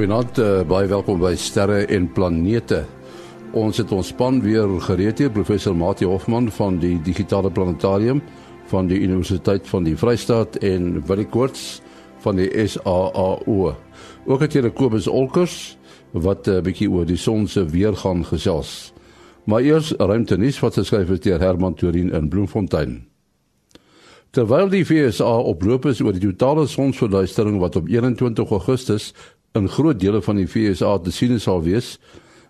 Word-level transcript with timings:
Goeienaand, 0.00 0.38
uh, 0.40 0.62
baie 0.64 0.86
welkom 0.88 1.18
by 1.20 1.34
Sterre 1.36 1.82
en 1.92 2.06
Planete. 2.16 2.78
Ons 3.52 3.82
het 3.82 3.90
ons 3.92 4.08
span 4.08 4.38
weer 4.40 4.70
gereed 4.86 5.18
hier, 5.20 5.28
professor 5.28 5.74
Mati 5.76 6.06
Hofman 6.08 6.46
van 6.56 6.78
die 6.80 6.94
Digitale 7.04 7.50
Planetarium 7.52 8.22
van 8.70 8.88
die 8.88 8.96
Universiteit 9.04 9.68
van 9.68 9.84
die 9.84 9.92
Vrystaat 10.00 10.56
en 10.64 11.02
Willie 11.04 11.26
Koorts 11.28 11.82
van 12.24 12.40
die 12.40 12.48
SAAO. 12.48 13.74
Ook 14.24 14.40
het 14.40 14.56
hier 14.56 14.70
Kobus 14.72 15.04
Olkers 15.04 15.76
wat 16.16 16.48
'n 16.48 16.50
uh, 16.50 16.62
bietjie 16.64 16.88
oor 16.88 17.04
die 17.04 17.20
son 17.20 17.44
se 17.46 17.66
weer 17.68 17.92
gaan 17.92 18.24
gesels. 18.24 18.94
Maar 19.44 19.60
eers 19.60 19.92
ruimte 19.98 20.38
nuus 20.38 20.60
wat 20.64 20.80
geskryf 20.80 21.10
is 21.10 21.20
deur 21.20 21.40
Herman 21.40 21.74
Turin 21.74 22.08
in 22.12 22.28
Bloemfontein. 22.28 23.04
Terwyl 24.30 24.68
die 24.70 24.84
FSA 24.84 25.40
oproep 25.42 25.86
is 25.86 26.00
oor 26.00 26.12
die 26.12 26.22
totale 26.22 26.66
sonsverduistering 26.66 27.58
wat 27.58 27.76
op 27.76 27.88
21 27.88 28.50
Augustus 28.50 29.12
in 29.52 29.68
groot 29.68 30.00
dele 30.00 30.22
van 30.22 30.36
die 30.36 30.48
VSA 30.48 30.98
te 30.98 31.12
sien 31.12 31.40
sal 31.40 31.62
wees, 31.62 31.98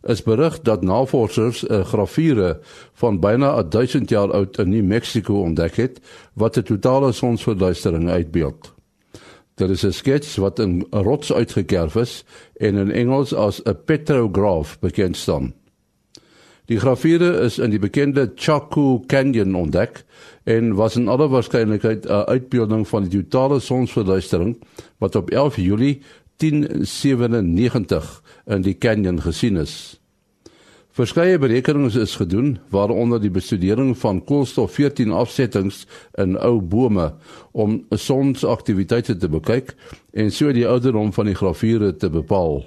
is 0.09 0.23
berig 0.25 0.61
dat 0.65 0.83
navorsers 0.83 1.65
'n 1.69 1.85
grafiere 1.85 2.61
van 2.93 3.21
byna 3.21 3.63
1000 3.63 4.09
jaar 4.09 4.33
oud 4.33 4.59
in 4.59 4.69
New 4.69 4.85
Mexico 4.85 5.43
ontdek 5.43 5.77
het 5.77 6.01
wat 6.35 6.57
'n 6.57 6.63
totale 6.63 7.13
sonsverduistering 7.13 8.09
uitbeeld. 8.09 8.75
Dit 9.55 9.71
is 9.71 9.85
'n 9.85 9.93
skets 9.93 10.37
wat 10.37 10.59
in 10.59 10.87
'n 10.91 11.03
rots 11.03 11.33
uitgekerf 11.33 11.97
is 11.97 12.25
en 12.57 12.77
in 12.77 12.91
Engels 12.91 13.35
as 13.35 13.63
'n 13.63 13.77
petrograph 13.85 14.79
bekend 14.79 15.17
staan. 15.17 15.55
Die 16.65 16.79
grafiere 16.79 17.41
is 17.41 17.59
in 17.59 17.71
die 17.71 17.79
bekende 17.79 18.33
Chaco 18.35 19.03
Canyon 19.07 19.55
ontdek 19.55 20.05
en 20.45 20.75
was 20.75 20.97
in 20.97 21.09
alle 21.09 21.29
waarskynlikheid 21.29 22.07
'n 22.07 22.25
uitbeelding 22.27 22.89
van 22.89 23.03
die 23.03 23.23
totale 23.23 23.61
sonsverduistering 23.61 24.63
wat 24.99 25.15
op 25.15 25.31
11 25.31 25.57
Julie 25.57 26.03
1097 26.41 28.21
in 28.47 28.63
die 28.67 28.75
canyon 28.79 29.21
gesien 29.21 29.61
is. 29.61 30.01
Verskeie 30.91 31.39
berekenings 31.39 31.95
is 31.95 32.17
gedoen 32.19 32.57
waaronder 32.75 33.21
die 33.23 33.31
bestudering 33.31 33.93
van 33.99 34.19
koolstof 34.27 34.75
14 34.75 35.13
afsettings 35.15 35.85
in 36.19 36.35
ou 36.35 36.59
bome 36.61 37.13
om 37.53 37.79
sonsaktiwiteite 37.95 39.15
te 39.17 39.31
bekyk 39.31 39.77
en 40.13 40.33
so 40.35 40.51
die 40.53 40.67
ouderdom 40.67 41.13
van 41.15 41.31
die 41.31 41.37
grafiere 41.39 41.93
te 41.95 42.11
bepaal. 42.11 42.65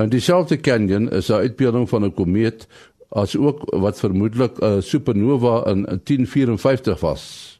In 0.00 0.08
dieselfde 0.08 0.56
canyon 0.56 1.10
is 1.10 1.28
'n 1.28 1.44
uitbeelding 1.44 1.88
van 1.88 2.04
'n 2.04 2.14
komeet 2.14 2.66
as 3.10 3.36
ook 3.36 3.62
wat 3.68 4.00
vermoedelik 4.00 4.58
'n 4.58 4.82
supernova 4.82 5.66
in 5.66 5.86
1054 6.04 7.00
was. 7.00 7.59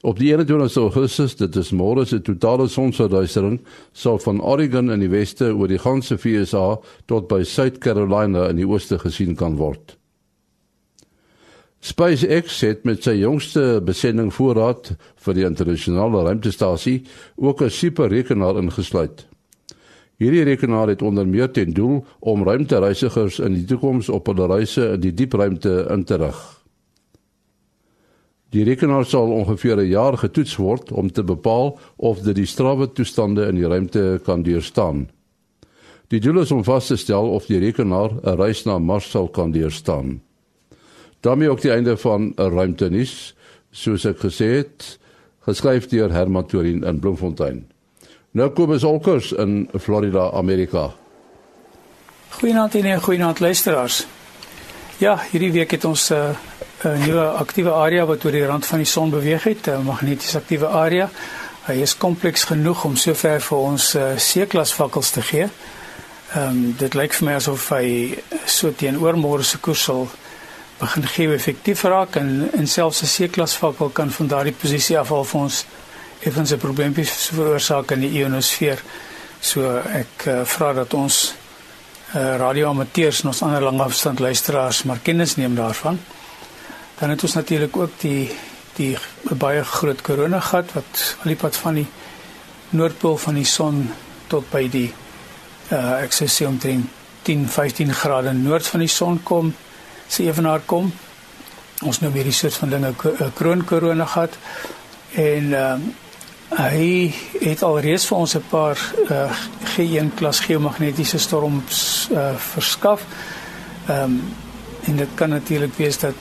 Op 0.00 0.18
die 0.18 0.30
21 0.30 0.76
Augustus, 0.76 1.34
dit 1.36 1.56
is 1.58 1.72
môre 1.74 2.04
se 2.06 2.20
totale 2.22 2.68
sonsverduistering, 2.70 3.58
sal 3.92 4.20
van 4.22 4.38
Oregon 4.40 4.92
in 4.94 5.02
die 5.02 5.10
weste 5.10 5.50
oor 5.50 5.66
die 5.66 5.80
ganse 5.82 6.14
VSA 6.18 6.76
tot 7.10 7.26
by 7.30 7.42
South 7.42 7.80
Carolina 7.82 8.46
in 8.52 8.60
die 8.60 8.66
ooste 8.68 9.00
gesien 9.02 9.34
kan 9.34 9.56
word. 9.58 9.96
SpaceX 11.82 12.60
het 12.62 12.86
met 12.86 13.02
sy 13.06 13.16
jongste 13.18 13.80
besending 13.86 14.30
voorraad 14.34 14.92
vir 15.24 15.34
die 15.34 15.46
internasionale 15.46 16.24
ruimtestasie 16.26 17.02
ook 17.36 17.62
'n 17.62 17.70
superrekenaar 17.70 18.58
ingesluit. 18.58 19.26
Hierdie 20.18 20.42
rekenaar 20.42 20.88
het 20.88 21.02
onder 21.02 21.26
meer 21.26 21.50
ten 21.50 21.72
doel 21.72 22.04
om 22.20 22.42
ruimtereisigers 22.42 23.38
in 23.38 23.54
die 23.54 23.64
toekoms 23.64 24.08
op 24.08 24.26
hulle 24.26 24.46
reise 24.46 24.92
in 24.94 25.00
die 25.00 25.14
diepruimte 25.14 25.86
in 25.90 26.04
te 26.04 26.16
rig. 26.16 26.57
Die 28.50 28.64
rekenaar 28.64 29.04
sal 29.04 29.28
ongeveer 29.32 29.76
'n 29.76 29.88
jaar 29.88 30.16
getoets 30.16 30.56
word 30.56 30.92
om 30.92 31.12
te 31.12 31.22
bepaal 31.22 31.78
of 31.96 32.20
dit 32.20 32.34
die 32.34 32.46
strawwe 32.46 32.92
toestande 32.92 33.46
in 33.46 33.54
die 33.54 33.68
ruimte 33.68 34.20
kan 34.24 34.42
deurstaan. 34.42 35.08
Die 36.08 36.20
doel 36.20 36.40
is 36.40 36.50
om 36.50 36.64
vas 36.64 36.86
te 36.86 36.96
stel 36.96 37.28
of 37.28 37.46
die 37.46 37.58
rekenaar 37.58 38.10
'n 38.10 38.36
reis 38.36 38.64
na 38.64 38.78
Mars 38.78 39.10
sal 39.10 39.28
kan 39.28 39.50
deurstaan. 39.50 40.20
daarmee 41.20 41.50
ook 41.50 41.60
die 41.60 41.70
einde 41.70 41.96
van 41.96 42.32
'n 42.36 42.50
ruimtenis, 42.50 43.34
soos 43.70 44.04
ek 44.04 44.18
gesê 44.18 44.44
het, 44.44 44.98
geskryf 45.40 45.86
deur 45.88 46.12
Herman 46.12 46.46
Turin 46.46 46.84
in 46.84 46.98
Bloemfontein. 46.98 47.66
Nou 48.30 48.50
kom 48.50 48.70
ons 48.70 48.84
alkers 48.84 49.32
in 49.32 49.68
Florida, 49.78 50.30
Amerika. 50.30 50.94
Goeienaand 52.28 52.74
en 52.74 53.02
goeienaand 53.02 53.40
luisteraars. 53.40 54.06
Ja, 54.98 55.18
hierdie 55.30 55.52
week 55.52 55.70
het 55.70 55.84
ons 55.84 56.10
'n 56.10 56.14
uh, 56.14 56.47
'n 56.84 56.98
nuwe 57.06 57.26
aktiewe 57.42 57.72
area 57.72 58.04
wat 58.06 58.24
oor 58.24 58.32
die 58.32 58.46
rand 58.46 58.66
van 58.66 58.78
die 58.78 58.86
son 58.86 59.10
beweeg 59.10 59.44
het, 59.44 59.66
'n 59.66 59.82
magneties 59.82 60.36
aktiewe 60.36 60.66
area. 60.66 61.10
Hy 61.66 61.74
is 61.82 61.96
kompleks 61.96 62.44
genoeg 62.44 62.84
om 62.84 62.96
sover 62.96 63.40
vir 63.40 63.58
ons 63.58 63.94
uh, 63.94 64.16
C-klas 64.16 64.72
vakkels 64.72 65.10
te 65.10 65.22
gee. 65.22 65.48
Ehm 66.34 66.48
um, 66.48 66.74
dit 66.78 66.94
lyk 66.94 67.12
vir 67.12 67.26
my 67.26 67.34
asof 67.34 67.68
hy 67.70 68.18
so 68.46 68.70
teenoor 68.72 69.16
môre 69.16 69.42
se 69.44 69.58
koers 69.58 69.82
sal 69.82 70.08
begin 70.78 71.06
gee 71.06 71.34
effektief 71.34 71.82
raak 71.82 72.16
en 72.16 72.50
en 72.52 72.66
selfs 72.66 73.02
'n 73.02 73.06
C-klas 73.06 73.56
vakkel 73.56 73.88
kan 73.88 74.10
van 74.10 74.26
daardie 74.26 74.52
posisie 74.52 74.98
af 74.98 75.10
al 75.10 75.24
vir 75.24 75.40
ons 75.40 75.64
effens 76.20 76.52
'n 76.52 76.58
probleempie 76.58 77.04
veroorsaak 77.04 77.90
in 77.90 78.00
die 78.00 78.10
ionosfeer. 78.10 78.82
So 79.40 79.82
ek 79.92 80.26
uh, 80.26 80.44
vra 80.44 80.72
dat 80.72 80.94
ons 80.94 81.34
uh, 82.14 82.36
radioamateurs 82.36 83.22
en 83.22 83.28
ons 83.28 83.42
ander 83.42 83.62
langafstand 83.62 84.18
luisteraars 84.18 84.82
maar 84.82 84.98
kennis 85.02 85.36
neem 85.36 85.54
daarvan. 85.54 85.98
Dan 86.98 87.10
het 87.10 87.22
ons 87.22 87.34
natuurlik 87.34 87.76
ook 87.76 88.00
die 88.00 88.30
die 88.78 88.94
baie 89.34 89.64
groot 89.64 90.00
koronagat 90.06 90.70
wat 90.72 91.00
al 91.22 91.32
die 91.32 91.38
pad 91.38 91.56
van 91.58 91.80
die 91.80 91.86
noordpool 92.70 93.16
van 93.18 93.34
die 93.34 93.46
son 93.46 93.80
tot 94.30 94.46
by 94.52 94.68
die 94.70 94.90
uh 95.74 95.98
ek 95.98 96.14
sê 96.14 96.46
omtrent 96.46 96.86
10 97.26 97.48
15 97.50 97.92
grade 97.94 98.32
noord 98.32 98.66
van 98.66 98.80
die 98.80 98.88
son 98.92 99.18
kom, 99.22 99.50
sê 100.08 100.28
ewenaar 100.30 100.62
kom. 100.66 100.92
Ons 101.82 102.00
noem 102.00 102.14
hierdie 102.16 102.32
soort 102.32 102.54
van 102.54 102.70
dinge 102.70 102.92
'n 102.92 103.32
kroon 103.34 103.64
koronagat 103.64 104.38
en 105.12 105.52
uh 105.52 105.78
hy 106.48 107.14
het 107.40 107.62
alreeds 107.62 108.06
vir 108.06 108.18
ons 108.18 108.34
'n 108.34 108.44
paar 108.50 108.78
uh 109.10 109.30
G1 109.74 110.14
klas 110.14 110.40
geomagnetiese 110.40 111.18
storms 111.18 112.08
uh 112.10 112.34
verskaf. 112.54 113.02
Ehm 113.88 114.02
um, 114.02 114.34
en 114.88 114.96
dit 114.96 115.08
kan 115.14 115.28
natuurlik 115.28 115.74
wees 115.76 115.98
dat 115.98 116.16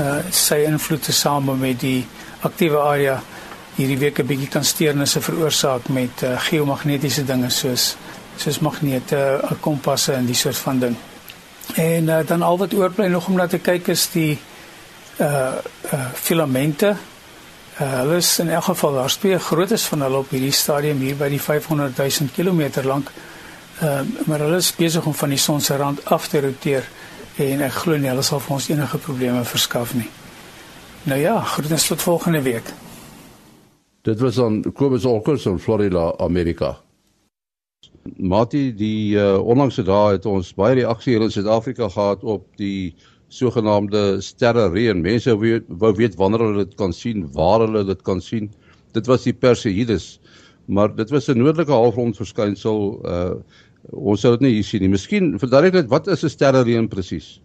uh, 0.00 0.20
sy 0.30 0.62
invloed 0.66 1.02
te 1.02 1.12
same 1.12 1.54
met 1.56 1.80
die 1.80 2.06
aktiewe 2.46 2.78
area 2.78 3.20
hierdie 3.78 3.98
week 3.98 4.18
'n 4.18 4.26
bietjie 4.26 4.48
kan 4.48 4.64
steurnisse 4.64 5.20
veroorsaak 5.20 5.88
met 5.88 6.22
uh, 6.22 6.34
geomagnetiese 6.50 7.24
dinge 7.24 7.50
soos 7.50 7.96
soos 8.36 8.58
magnete, 8.58 9.40
uh, 9.42 9.50
kompasse 9.60 10.12
en 10.12 10.26
die 10.26 10.34
soort 10.34 10.56
van 10.56 10.78
ding. 10.78 10.96
En 11.74 12.08
uh, 12.08 12.18
dan 12.26 12.42
al 12.42 12.58
wat 12.58 12.74
oorbly 12.74 13.06
nog 13.06 13.26
om 13.26 13.34
na 13.34 13.46
te 13.46 13.58
kyk 13.58 13.88
is 13.88 14.08
die 14.12 14.38
uh 15.20 15.54
uh 15.92 16.06
filamente. 16.14 16.96
Uh, 17.80 17.92
hulle 17.98 18.16
is 18.16 18.38
in 18.38 18.50
elk 18.50 18.64
geval 18.64 18.92
daar 18.92 19.16
twee 19.18 19.38
grootes 19.38 19.82
van 19.82 20.00
hulle 20.00 20.16
op 20.16 20.30
hierdie 20.30 20.52
stadium 20.52 20.98
hier 20.98 21.16
by 21.16 21.28
die 21.28 21.40
500 21.42 21.96
000 21.96 22.30
km 22.36 22.86
lank. 22.86 23.10
Uh 23.82 24.00
maar 24.26 24.38
hulle 24.38 24.56
is 24.56 24.74
besig 24.74 25.06
om 25.06 25.14
van 25.14 25.28
die 25.28 25.38
son 25.38 25.60
se 25.60 25.76
rand 25.76 26.04
af 26.04 26.28
te 26.28 26.40
roteer 26.40 26.86
en 27.38 27.62
ek 27.62 27.72
glo 27.84 27.96
nie 27.98 28.10
hulle 28.10 28.22
sal 28.26 28.40
vir 28.42 28.54
ons 28.56 28.68
enige 28.70 28.98
probleme 28.98 29.44
verskaf 29.46 29.94
nie. 29.94 30.08
Nou 31.08 31.18
ja, 31.20 31.40
groetens 31.40 31.86
tot 31.86 32.02
volgende 32.02 32.42
week. 32.42 32.72
Dit 34.02 34.20
was 34.20 34.38
aan 34.38 34.62
Kobus 34.72 35.04
Olkers 35.04 35.46
in 35.46 35.58
Florida, 35.58 36.12
Amerika. 36.18 36.76
Mati, 38.16 38.72
die 38.74 39.14
uh, 39.16 39.36
onlangse 39.38 39.84
dae 39.84 40.16
het 40.16 40.26
ons 40.26 40.54
baie 40.56 40.78
reaksie 40.80 41.14
hier 41.14 41.26
in 41.26 41.32
Suid-Afrika 41.32 41.88
gehad 41.92 42.24
op 42.24 42.46
die 42.56 42.94
sogenaamde 43.28 44.20
sterre 44.24 44.68
reën. 44.72 45.00
Mense 45.04 45.36
wou 45.36 45.60
wou 45.68 45.92
weet 45.98 46.16
wanneer 46.16 46.46
hulle 46.46 46.64
dit 46.64 46.74
kan 46.80 46.92
sien, 46.96 47.26
waar 47.36 47.66
hulle 47.66 47.84
dit 47.84 48.02
kan 48.02 48.22
sien. 48.24 48.48
Dit 48.96 49.06
was 49.06 49.28
die 49.28 49.36
Perseides, 49.36 50.16
maar 50.66 50.94
dit 50.96 51.10
was 51.10 51.28
'n 51.28 51.38
noordelike 51.38 51.72
halfrond 51.72 52.16
verskynsel 52.16 53.00
uh 53.04 53.34
ons 53.92 54.20
sou 54.20 54.34
dit 54.36 54.46
nie 54.46 54.54
hier 54.58 54.64
sien 54.64 54.82
nie. 54.84 54.92
Miskien 54.92 55.36
verduidelik 55.40 55.74
net 55.74 55.92
wat 55.92 56.08
is 56.08 56.24
'n 56.24 56.28
sterrereën 56.28 56.88
presies? 56.88 57.40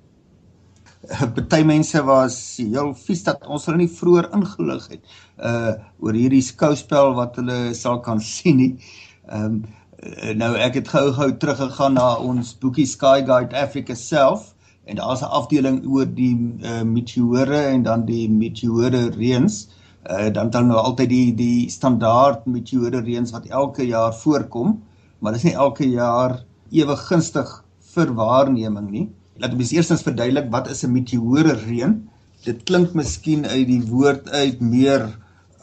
Party 1.36 1.64
mense 1.64 2.02
was 2.08 2.58
heel 2.58 2.94
vies 2.96 3.24
dat 3.24 3.48
ons 3.48 3.66
hulle 3.68 3.78
nie 3.82 3.92
vroeër 3.92 4.30
ingelig 4.38 4.88
het 4.92 5.16
uh 5.52 5.74
oor 6.00 6.16
hierdie 6.16 6.44
skouspel 6.44 7.16
wat 7.16 7.36
hulle 7.40 7.74
sal 7.76 8.00
kan 8.00 8.20
sien 8.34 8.58
nie. 8.58 8.74
Ehm 9.28 9.46
um, 9.46 9.64
nou 10.36 10.50
ek 10.60 10.76
het 10.82 10.90
gou-gou 10.92 11.30
teruggegaan 11.40 11.94
na 11.96 12.08
ons 12.20 12.50
boekie 12.60 12.86
Sky 12.86 13.22
Guide 13.24 13.56
Africa 13.56 13.96
self 13.96 14.50
en 14.86 15.00
daar's 15.00 15.22
'n 15.24 15.32
afdeling 15.40 15.78
oor 15.88 16.06
die 16.06 16.36
uh, 16.64 16.84
meteore 16.84 17.62
en 17.72 17.84
dan 17.84 18.06
die 18.06 18.30
meteore 18.30 19.10
reëns. 19.16 19.68
Uh 20.04 20.30
dan 20.30 20.50
dan 20.50 20.68
nou 20.68 20.80
altyd 20.80 21.10
die 21.10 21.36
die 21.36 21.70
standaard 21.70 22.46
meteore 22.46 23.00
reëns 23.00 23.32
wat 23.32 23.48
elke 23.48 23.88
jaar 23.88 24.14
voorkom 24.14 24.82
maar 25.24 25.32
dit 25.32 25.44
is 25.44 25.48
nie 25.48 25.60
elke 25.66 25.88
jaar 25.88 26.42
ewe 26.76 26.96
gunstig 27.00 27.50
vir 27.96 28.10
waarneming 28.18 28.90
nie. 28.92 29.06
Laat 29.40 29.56
ons 29.56 29.72
eerstens 29.72 30.04
verduidelik 30.04 30.50
wat 30.52 30.68
is 30.70 30.84
'n 30.84 30.92
meteore 30.92 31.56
reën? 31.64 31.94
Dit 32.44 32.66
klink 32.68 32.94
miskien 32.94 33.46
uit 33.48 33.68
die 33.68 33.82
woord 33.88 34.30
uit 34.30 34.60
meer 34.60 35.08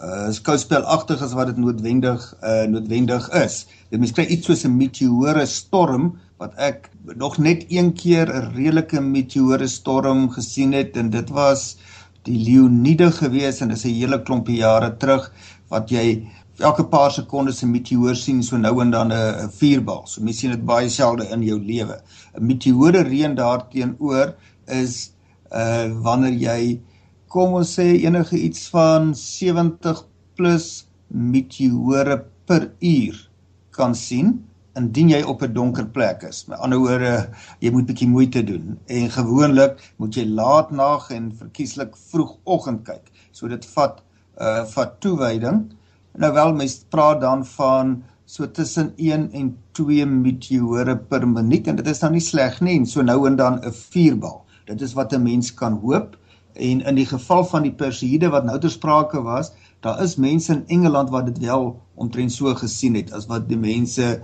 uh 0.00 0.30
skouspelagtig 0.32 1.20
as 1.22 1.34
wat 1.36 1.52
dit 1.52 1.58
noodwendig 1.60 2.24
uh 2.42 2.64
noodwendig 2.72 3.28
is. 3.44 3.66
Dit 3.90 4.00
mens 4.00 4.16
kry 4.16 4.24
iets 4.24 4.46
soos 4.48 4.64
'n 4.64 4.76
meteore 4.76 5.44
storm 5.46 6.16
wat 6.40 6.56
ek 6.56 6.88
nog 7.04 7.38
net 7.38 7.66
een 7.68 7.92
keer 7.92 8.32
'n 8.32 8.52
redelike 8.56 9.00
meteore 9.00 9.68
storm 9.68 10.30
gesien 10.30 10.72
het 10.72 10.96
en 10.96 11.10
dit 11.10 11.28
was 11.28 11.76
die 12.24 12.38
Leonide 12.46 13.10
gewees 13.12 13.60
en 13.60 13.68
dis 13.68 13.84
'n 13.84 13.94
hele 14.00 14.22
klompie 14.22 14.56
jare 14.56 14.96
terug 14.96 15.32
wat 15.68 15.90
jy 15.90 16.26
elke 16.60 16.84
paar 16.84 17.10
sekondes 17.10 17.62
'n 17.62 17.70
meteoor 17.70 18.16
sien 18.16 18.42
so 18.42 18.56
nou 18.56 18.80
en 18.80 18.90
dan 18.90 19.12
'n 19.12 19.48
vuurbal. 19.58 20.06
So 20.06 20.22
mens 20.22 20.38
sien 20.38 20.50
dit 20.50 20.64
baie 20.64 20.88
selde 20.88 21.28
in 21.30 21.42
jou 21.42 21.58
lewe. 21.58 22.00
'n 22.34 22.46
Meteore 22.46 23.02
reën 23.02 23.34
daarteenoor 23.34 24.34
is 24.66 25.12
uh 25.52 25.88
wanneer 26.02 26.32
jy 26.32 26.80
kom 27.28 27.54
ons 27.54 27.78
sê 27.78 27.86
enige 28.04 28.36
iets 28.38 28.68
van 28.68 29.14
70 29.14 30.04
plus 30.34 30.86
meteore 31.08 32.24
per 32.46 32.72
uur 32.80 33.30
kan 33.70 33.94
sien 33.94 34.46
indien 34.78 35.10
jy 35.10 35.22
op 35.22 35.42
'n 35.42 35.52
donker 35.52 35.86
plek 35.86 36.22
is. 36.22 36.46
Met 36.48 36.58
ander 36.58 36.78
woorde, 36.78 37.28
jy 37.60 37.70
moet 37.70 37.86
bietjie 37.86 38.08
moeite 38.08 38.42
doen 38.44 38.78
en 38.86 39.10
gewoonlik 39.10 39.94
moet 39.96 40.14
jy 40.14 40.24
laat 40.24 40.70
nag 40.70 41.10
en 41.10 41.32
verkieslik 41.36 41.96
vroegoggend 41.96 42.84
kyk. 42.84 43.10
So 43.32 43.48
dit 43.48 43.66
vat 43.74 44.02
uh 44.40 44.64
vat 44.64 45.00
toewyding. 45.00 45.70
Nou 46.18 46.32
wel 46.32 46.54
mense 46.54 46.86
praat 46.88 47.20
dan 47.20 47.46
van 47.46 48.02
so 48.24 48.50
tussen 48.50 48.92
1 48.96 49.32
en 49.32 49.56
2 49.72 50.06
meteore 50.06 50.96
per 50.98 51.28
minuut 51.28 51.66
en 51.66 51.76
dit 51.76 51.86
is 51.86 51.98
dan 51.98 52.12
nie 52.12 52.20
sleg 52.20 52.60
nie 52.60 52.78
en 52.78 52.86
so 52.86 53.02
nou 53.02 53.26
en 53.26 53.36
dan 53.36 53.60
'n 53.64 53.72
vuurbal. 53.72 54.44
Dit 54.66 54.80
is 54.80 54.92
wat 54.92 55.12
'n 55.12 55.22
mens 55.22 55.54
kan 55.54 55.72
hoop 55.72 56.16
En 56.52 56.80
in 56.80 56.94
die 56.94 57.06
geval 57.06 57.44
van 57.44 57.62
die 57.62 57.72
Perseide 57.72 58.28
wat 58.28 58.44
nou 58.44 58.58
ter 58.60 58.70
sprake 58.70 59.22
was, 59.22 59.52
daar 59.80 60.02
is 60.02 60.16
mense 60.16 60.52
in 60.52 60.64
Engeland 60.66 61.10
wat 61.10 61.26
dit 61.30 61.38
wel 61.46 61.72
omtrent 61.94 62.32
so 62.32 62.54
gesien 62.54 62.94
het 62.98 63.12
as 63.12 63.26
wat 63.30 63.48
die 63.48 63.58
mense 63.58 64.20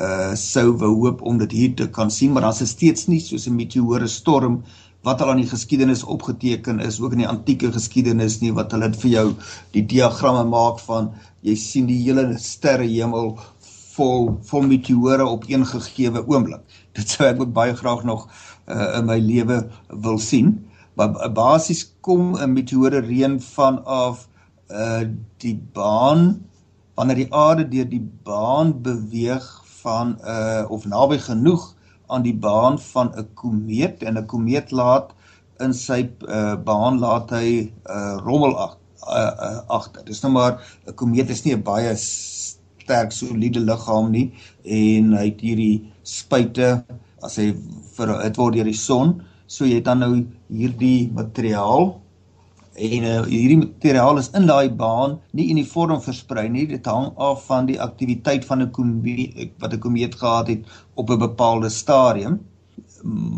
uh 0.00 0.32
sou 0.38 0.70
wou 0.80 0.92
hoop 1.02 1.20
om 1.28 1.38
dit 1.38 1.52
hier 1.52 1.74
te 1.76 1.88
kan 1.90 2.10
sien, 2.10 2.32
maar 2.32 2.46
daar's 2.46 2.62
steeds 2.68 3.06
nie 3.12 3.20
soos 3.20 3.48
'n 3.48 3.56
meteore 3.56 4.08
storm 4.08 4.62
wat 5.02 5.22
al 5.22 5.32
aan 5.32 5.42
die 5.42 5.50
geskiedenis 5.50 6.04
opgeteken 6.04 6.80
is, 6.80 7.00
ook 7.00 7.12
in 7.16 7.24
die 7.24 7.28
antieke 7.28 7.72
geskiedenis 7.74 8.40
nie 8.40 8.52
wat 8.54 8.72
hulle 8.72 8.92
vir 8.94 9.10
jou 9.10 9.26
die 9.74 9.84
diagramme 9.86 10.44
maak 10.50 10.78
van 10.86 11.10
jy 11.42 11.56
sien 11.58 11.88
die 11.90 11.98
hele 12.04 12.38
sterrehemel 12.38 13.34
vol 13.92 14.28
vol 14.48 14.66
meteore 14.66 15.26
op 15.26 15.44
een 15.50 15.66
gegeewe 15.66 16.22
oomblik. 16.26 16.62
Dit 16.96 17.08
sou 17.08 17.26
ek 17.28 17.42
baie 17.52 17.74
graag 17.76 18.04
nog 18.08 18.28
uh 18.70 18.98
in 18.98 19.08
my 19.08 19.18
lewe 19.18 19.64
wil 19.90 20.18
sien 20.22 20.54
basies 20.96 21.92
kom 22.00 22.36
'n 22.36 22.52
meteore 22.52 23.00
reën 23.00 23.40
vanaf 23.40 24.28
uh 24.70 25.02
die 25.38 25.56
baan 25.72 26.44
wanneer 26.94 27.16
die 27.16 27.34
aarde 27.34 27.68
deur 27.68 27.88
die 27.88 28.10
baan 28.24 28.82
beweeg 28.82 29.64
van 29.82 30.18
uh 30.24 30.64
of 30.68 30.84
naby 30.84 31.18
genoeg 31.18 31.74
aan 32.08 32.22
die 32.22 32.34
baan 32.34 32.78
van 32.78 33.12
'n 33.16 33.28
komeet 33.34 34.02
en 34.02 34.18
'n 34.18 34.26
komeet 34.26 34.72
laat 34.72 35.12
in 35.60 35.72
sy 35.72 36.08
uh 36.28 36.56
baan 36.56 36.98
laat 36.98 37.30
hy 37.30 37.72
uh 37.86 38.16
rommel 38.24 38.56
ag 38.56 38.78
uh, 39.02 39.32
uh, 39.48 39.60
agter. 39.68 40.04
Dis 40.04 40.22
nou 40.22 40.32
maar 40.32 40.60
'n 40.86 40.94
komeet 40.94 41.30
is 41.30 41.44
nie 41.44 41.54
'n 41.54 41.62
baie 41.62 41.96
sterk 41.96 43.12
soliede 43.12 43.60
liggaam 43.60 44.10
nie 44.10 44.32
en 44.64 45.12
hy 45.12 45.26
het 45.30 45.40
hierdie 45.40 45.92
spuite 46.02 46.84
as 47.22 47.36
hy 47.36 47.54
vir 47.96 48.06
dit 48.22 48.36
word 48.36 48.54
deur 48.54 48.64
die 48.64 48.82
son 48.88 49.22
So 49.52 49.66
jy 49.68 49.82
het 49.82 49.88
dan 49.90 50.00
nou 50.00 50.14
hierdie 50.48 51.10
materiaal 51.12 51.90
en 52.74 53.04
uh, 53.04 53.22
hierdie 53.28 53.58
materiaal 53.60 54.18
is 54.18 54.30
in 54.38 54.46
daai 54.48 54.70
baan 54.70 55.18
nie 55.36 55.50
uniform 55.52 56.00
versprei 56.00 56.48
nie. 56.48 56.66
Dit 56.66 56.86
hang 56.86 57.12
af 57.16 57.46
van 57.46 57.66
die 57.68 57.80
aktiwiteit 57.80 58.44
van 58.48 58.62
'n 58.62 58.70
komeet 58.70 59.52
wat 59.58 59.72
'n 59.72 59.78
komeet 59.78 60.14
gehad 60.14 60.48
het 60.48 60.64
op 60.94 61.10
'n 61.10 61.18
bepaalde 61.18 61.68
stadium. 61.68 62.40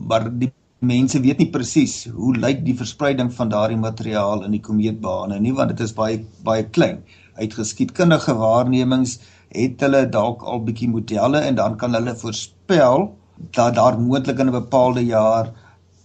Maar 0.08 0.30
die 0.38 0.52
mense 0.78 1.20
weet 1.20 1.38
nie 1.38 1.50
presies 1.50 2.06
hoe 2.12 2.36
lyk 2.36 2.64
die 2.64 2.76
verspreiding 2.76 3.32
van 3.32 3.48
daardie 3.48 3.80
materiaal 3.80 4.44
in 4.44 4.50
die 4.50 4.60
komeetbane 4.60 5.40
nie 5.40 5.54
want 5.54 5.68
dit 5.68 5.80
is 5.80 5.94
baie 5.94 6.24
baie 6.44 6.64
klein. 6.64 7.02
Uit 7.34 7.54
geskiedkundige 7.54 8.34
waarnemings 8.34 9.18
het 9.48 9.80
hulle 9.80 10.06
dalk 10.08 10.42
al 10.42 10.62
bietjie 10.62 10.88
modelle 10.88 11.38
en 11.38 11.54
dan 11.54 11.76
kan 11.76 11.94
hulle 11.94 12.14
voorspel 12.14 13.16
dat 13.50 13.74
daar 13.74 13.98
moontlik 13.98 14.38
in 14.38 14.46
'n 14.46 14.60
bepaalde 14.60 15.04
jaar 15.04 15.52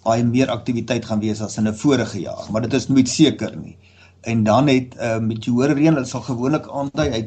baie 0.07 0.23
meer 0.23 0.51
aktiwiteit 0.53 1.05
gaan 1.05 1.21
wees 1.23 1.41
as 1.41 1.57
in 1.57 1.67
'n 1.67 1.75
vorige 1.75 2.19
jaar, 2.21 2.45
maar 2.51 2.61
dit 2.61 2.73
is 2.73 2.87
nooit 2.87 3.09
seker 3.09 3.55
nie. 3.57 3.77
En 4.21 4.43
dan 4.43 4.67
het 4.67 4.95
uh, 4.95 5.15
eh, 5.15 5.21
meteore 5.21 5.73
reën, 5.73 5.95
dit 5.95 6.07
sal 6.07 6.21
gewoonlik 6.21 6.67
aandui 6.67 7.09
hy 7.11 7.21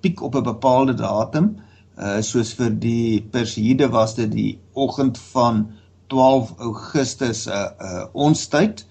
piek 0.00 0.22
op 0.22 0.34
'n 0.36 0.42
bepaalde 0.42 0.94
datum, 0.94 1.56
uh 1.96 2.20
soos 2.20 2.52
vir 2.58 2.70
die 2.70 3.22
Perseide 3.30 3.88
was 3.88 4.14
dit 4.14 4.32
die 4.32 4.58
oggend 4.72 5.18
van 5.32 5.66
12 6.08 6.54
Augustus 6.58 7.46
uh 7.46 7.68
uh 7.80 8.04
ons 8.12 8.46
tyd. 8.48 8.86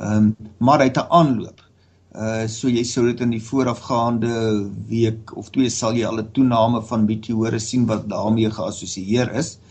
Ehm 0.00 0.16
um, 0.16 0.36
maar 0.58 0.78
hy 0.78 0.88
het 0.88 0.98
'n 0.98 1.10
aanloop. 1.10 1.60
Uh 2.14 2.46
so 2.48 2.68
jy 2.68 2.84
sou 2.84 3.06
dit 3.06 3.20
in 3.20 3.30
die 3.30 3.42
voorafgaande 3.42 4.66
week 4.88 5.36
of 5.36 5.50
twee 5.50 5.70
sal 5.70 5.94
jy 5.94 6.06
al 6.06 6.20
'n 6.20 6.32
toename 6.32 6.82
van 6.82 7.04
meteore 7.04 7.58
sien 7.58 7.86
wat 7.86 8.08
daarmee 8.08 8.50
geassosieer 8.50 9.32
is. 9.32 9.56
Uh 9.56 9.69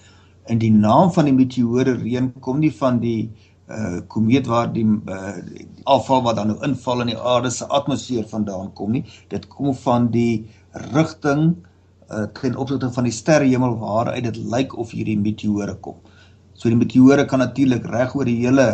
en 0.50 0.60
die 0.62 0.72
naam 0.74 1.12
van 1.14 1.30
die 1.30 1.36
meteore 1.36 1.96
reën 2.00 2.32
kom 2.46 2.60
nie 2.64 2.74
van 2.82 3.00
die 3.04 3.30
uh 3.70 4.00
komeet 4.10 4.48
waar 4.50 4.72
die 4.74 4.86
uh 4.86 5.36
die 5.46 5.68
afval 5.86 6.24
wat 6.26 6.40
dan 6.40 6.50
nou 6.52 6.58
inval 6.66 7.04
in 7.06 7.12
die 7.14 7.20
aarde 7.34 7.52
se 7.54 7.68
atmosfeer 7.80 8.26
vandaan 8.32 8.72
kom 8.74 8.96
nie. 8.98 9.04
Dit 9.30 9.48
kom 9.48 9.76
van 9.84 10.10
die 10.16 10.48
rigting 10.94 11.52
uh 12.10 12.26
ten 12.42 12.58
opsigte 12.58 12.90
van 12.96 13.06
die 13.06 13.14
sterrehemel 13.14 13.78
waaruit 13.84 14.26
dit 14.26 14.42
lyk 14.56 14.74
of 14.78 14.96
hierdie 14.98 15.20
meteore 15.20 15.78
kom. 15.86 16.02
So 16.54 16.70
die 16.70 16.80
meteore 16.80 17.28
kan 17.30 17.46
natuurlik 17.46 17.86
reg 17.86 18.16
oor 18.18 18.26
die 18.26 18.40
hele 18.42 18.68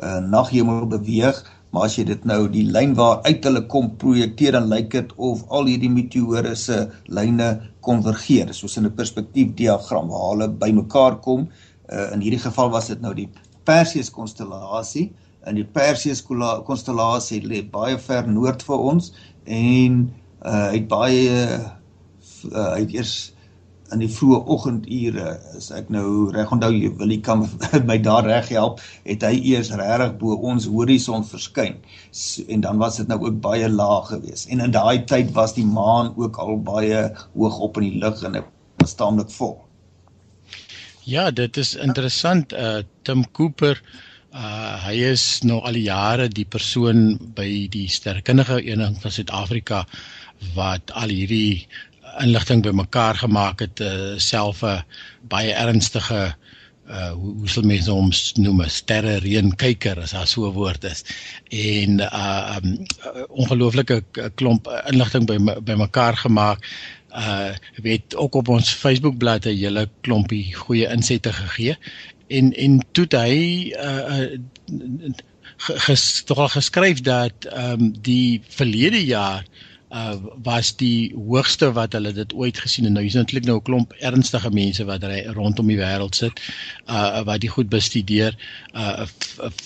uh 0.00 0.18
naghemel 0.24 0.86
beweeg 0.88 1.44
Maar 1.70 1.84
as 1.84 1.98
jy 1.98 2.04
dit 2.08 2.22
nou 2.28 2.46
die 2.48 2.64
lyn 2.64 2.94
waar 2.96 3.18
uit 3.26 3.44
hulle 3.44 3.60
kom 3.68 3.90
projekteer 4.00 4.56
dan 4.56 4.70
lyk 4.70 4.88
dit 4.94 5.10
of 5.30 5.42
al 5.52 5.68
hierdie 5.68 5.90
meteore 5.92 6.54
se 6.56 6.86
lyne 7.12 7.48
konvergeer, 7.88 8.52
soos 8.54 8.76
in 8.76 8.86
'n 8.86 8.94
perspektief 8.94 9.54
diagram 9.56 10.12
waar 10.12 10.28
hulle 10.32 10.48
bymekaar 10.64 11.18
kom. 11.24 11.48
Uh, 11.88 12.12
in 12.12 12.20
hierdie 12.20 12.44
geval 12.44 12.70
was 12.70 12.90
dit 12.92 13.00
nou 13.00 13.14
die 13.14 13.28
Perseus 13.64 14.10
konstellasie. 14.10 15.08
En 15.48 15.56
die 15.56 15.64
Perseus 15.64 16.22
konstellasie 16.66 17.40
lê 17.40 17.62
baie 17.70 17.98
ver 17.98 18.28
noord 18.28 18.62
vir 18.62 18.78
ons 18.92 19.12
en 19.44 20.00
uh, 20.44 20.68
hy 20.68 20.76
het 20.76 20.88
baie 20.88 21.28
uh, 22.52 22.72
hy 22.74 22.80
het 22.82 22.94
eers 22.94 23.14
in 23.94 24.02
die 24.02 24.10
vroeë 24.12 24.38
oggendure 24.52 25.30
as 25.56 25.70
ek 25.74 25.88
nou 25.92 26.28
reg 26.34 26.50
onthou 26.54 26.70
jy 26.74 26.90
wil 27.00 27.12
jy 27.12 27.20
kan 27.24 27.44
my 27.88 27.96
daar 28.04 28.26
reg 28.28 28.50
help 28.52 28.82
het 29.06 29.24
hy 29.26 29.38
eers 29.52 29.70
regtig 29.80 30.16
bo 30.20 30.36
ons 30.50 30.68
horison 30.72 31.24
verskyn. 31.24 31.78
En 32.48 32.64
dan 32.66 32.82
was 32.82 33.00
dit 33.00 33.08
nou 33.08 33.20
ook 33.24 33.40
baie 33.44 33.68
laag 33.68 34.12
geweest. 34.12 34.48
En 34.52 34.60
in 34.64 34.74
daai 34.74 35.04
tyd 35.08 35.32
was 35.36 35.56
die 35.56 35.66
maan 35.66 36.12
ook 36.16 36.36
al 36.42 36.58
baie 36.64 37.08
hoog 37.36 37.58
op 37.68 37.80
in 37.80 37.88
die 37.88 38.02
lug 38.04 38.22
en 38.28 38.42
was 38.82 38.94
taamlik 38.98 39.32
vol. 39.38 39.56
Ja 41.08 41.30
dit 41.30 41.56
is 41.56 41.74
interessant 41.74 42.52
uh 42.52 42.84
Tim 43.08 43.24
Cooper 43.32 43.80
uh 44.36 44.76
hy 44.84 44.96
is 45.08 45.40
nou 45.48 45.62
al 45.64 45.78
die 45.78 45.86
jare 45.88 46.28
die 46.28 46.44
persoon 46.44 47.16
by 47.34 47.66
die 47.72 47.88
sterkundige 47.88 48.60
eenheid 48.60 49.00
van 49.00 49.14
Suid-Afrika 49.14 49.86
wat 50.54 50.92
al 50.94 51.10
hierdie 51.10 51.66
inligting 52.18 52.62
bymekaar 52.62 53.14
gemaak 53.14 53.60
het 53.60 53.80
uh, 53.80 54.16
self 54.16 54.62
'n 54.62 54.84
baie 55.28 55.52
ernstige 55.52 56.34
uh 56.88 57.10
hoe, 57.12 57.34
hoe 57.38 57.48
sal 57.48 57.66
mense 57.68 57.90
hom 57.92 58.10
noem 58.40 58.62
sterre 58.72 59.18
reënkyker 59.20 60.00
as 60.00 60.14
daar 60.16 60.26
so 60.26 60.48
'n 60.48 60.56
woord 60.56 60.84
is. 60.84 61.04
En 61.50 62.00
uh 62.00 62.56
um, 62.56 62.86
ongelooflike 63.28 64.02
klomp 64.34 64.68
inligting 64.90 65.26
by 65.26 65.36
bymekaar 65.60 66.16
gemaak. 66.16 66.64
Uh 67.12 67.52
weet 67.76 68.16
ook 68.16 68.34
op 68.34 68.48
ons 68.48 68.70
Facebook 68.70 69.18
bladsy 69.18 69.48
'n 69.48 69.62
hele 69.64 69.88
klompie 70.00 70.54
goeie 70.54 70.88
insette 70.88 71.32
gegee. 71.32 71.76
En 72.28 72.52
en 72.52 72.84
toe 72.92 73.06
hy 73.10 73.72
uh, 73.76 74.18
uh 74.18 75.12
ges, 75.58 76.22
toch 76.22 76.38
al 76.38 76.48
geskryf 76.48 77.00
dat 77.00 77.44
ehm 77.44 77.80
um, 77.80 77.92
die 78.00 78.42
verlede 78.48 79.04
jaar 79.04 79.42
uh 79.42 79.67
was 80.44 80.74
die 80.76 81.14
hoogste 81.16 81.72
wat 81.72 81.92
hulle 81.96 82.12
dit 82.12 82.34
ooit 82.34 82.58
gesien 82.58 82.84
het. 82.84 82.92
Nou 82.92 83.02
hier's 83.02 83.16
natuurlik 83.16 83.46
nou 83.46 83.58
'n 83.58 83.62
klomp 83.62 83.92
ernstige 83.92 84.50
mense 84.50 84.84
wat 84.84 85.02
ry 85.04 85.24
rondom 85.32 85.66
die 85.66 85.78
wêreld 85.78 86.14
sit 86.14 86.40
uh 86.86 87.22
wat 87.24 87.40
dit 87.40 87.50
goed 87.50 87.68
bestudeer. 87.68 88.36
Uh 88.74 89.06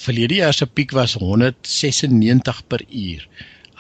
verlede 0.05 0.35
jaar 0.35 0.55
se 0.55 0.67
piek 0.67 0.91
was 0.91 1.15
196 1.15 2.67
per 2.67 2.83
uur. 2.89 3.29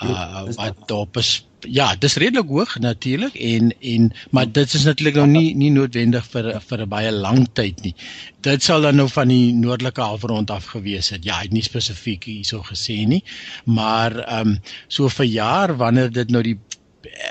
Uh 0.03 0.43
wat 0.57 0.91
op 0.91 1.17
'n 1.17 1.23
ja, 1.69 1.95
dis 1.97 2.17
redelik 2.21 2.49
hoog 2.49 2.79
natuurlik 2.79 3.35
en 3.35 3.73
en 3.81 4.13
maar 4.31 4.53
dit 4.53 4.75
is 4.75 4.85
natuurlik 4.85 5.15
nou 5.15 5.27
nie 5.27 5.55
nie 5.55 5.71
noodwendig 5.71 6.27
vir 6.33 6.61
vir 6.69 6.83
'n 6.83 6.89
baie 6.89 7.13
lang 7.13 7.49
tyd 7.53 7.83
nie. 7.83 7.95
Dit 8.41 8.63
sal 8.63 8.81
dan 8.83 8.97
nou 8.97 9.09
van 9.09 9.29
die 9.29 9.53
noordelike 9.53 10.01
halfrond 10.01 10.51
af 10.51 10.65
gewees 10.75 11.09
het. 11.11 11.25
Ja, 11.25 11.37
hy 11.37 11.43
het 11.43 11.53
nie 11.53 11.63
spesifiek 11.63 12.25
hierso 12.25 12.63
gesê 12.63 13.07
nie, 13.07 13.23
maar 13.65 14.19
ehm 14.19 14.49
um, 14.49 14.59
so 14.89 15.09
vir 15.09 15.27
jaar 15.27 15.77
wanneer 15.77 16.13
dit 16.13 16.31
nou 16.31 16.43
die 16.43 16.59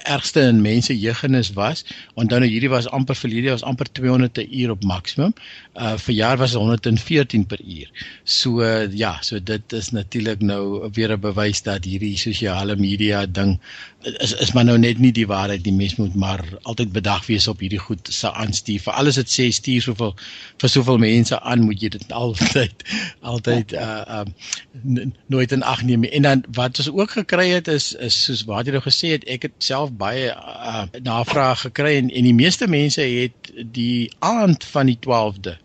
ergste 0.03 0.41
in 0.41 0.61
mense 0.61 0.99
jeugennis 0.99 1.51
was. 1.53 1.85
Onthou 2.13 2.39
nou 2.39 2.49
hierdie 2.49 2.69
was 2.69 2.87
amper 2.89 3.15
verlede 3.15 3.49
was 3.49 3.63
amper 3.63 3.91
200 3.91 4.33
per 4.33 4.47
uur 4.47 4.71
op 4.75 4.83
maksimum. 4.83 5.33
Uh 5.73 5.97
vir 5.97 6.13
jaar 6.15 6.37
was 6.37 6.53
114 6.53 7.45
per 7.45 7.61
uur. 7.61 7.91
So 8.23 8.61
uh, 8.61 8.91
ja, 8.93 9.17
so 9.21 9.43
dit 9.43 9.73
is 9.73 9.91
natuurlik 9.91 10.41
nou 10.41 10.89
weer 10.93 11.11
'n 11.11 11.19
bewys 11.19 11.61
dat 11.61 11.85
hierdie 11.85 12.17
sosiale 12.17 12.75
media 12.75 13.25
ding 13.25 13.59
is 14.01 14.33
is 14.33 14.51
maar 14.51 14.65
nou 14.65 14.77
net 14.77 14.97
nie 14.97 15.11
die 15.13 15.27
waarheid 15.27 15.63
die 15.63 15.73
mens 15.73 15.95
moet 15.95 16.15
maar 16.15 16.41
altyd 16.61 16.91
bedag 16.91 17.25
wees 17.25 17.47
op 17.47 17.59
hierdie 17.61 17.79
goed 17.79 18.09
se 18.09 18.31
aanstuur 18.31 18.81
vir 18.85 18.97
alles 18.97 19.19
dit 19.19 19.33
sê 19.33 19.47
stuur 19.53 19.85
soveel 19.85 20.15
vir 20.63 20.73
soveel 20.73 20.97
mense 21.03 21.39
aan 21.39 21.65
moet 21.67 21.81
jy 21.83 21.91
dit 21.97 22.15
altyd 22.21 22.85
altyd 23.33 23.75
uh 23.77 24.21
um 24.21 25.13
nooit 25.33 25.51
in 25.51 25.63
ag 25.73 25.83
neem 25.85 26.03
en 26.03 26.27
dan 26.27 26.43
wat 26.57 26.81
ons 26.81 26.89
ook 26.91 27.17
gekry 27.19 27.49
het 27.51 27.67
is 27.67 27.91
is 27.93 28.17
soos 28.25 28.43
wat 28.49 28.65
jy 28.65 28.75
nou 28.77 28.83
gesê 28.85 29.13
het 29.15 29.27
ek 29.37 29.49
het 29.49 29.69
self 29.71 29.93
baie 30.03 30.31
uh 30.35 30.83
navrae 31.07 31.55
gekry 31.65 31.95
en 32.01 32.11
en 32.11 32.29
die 32.29 32.37
meeste 32.43 32.67
mense 32.67 33.07
het 33.07 33.51
die 33.79 34.11
aand 34.33 34.67
van 34.73 34.91
die 34.91 34.99
12de 35.07 35.55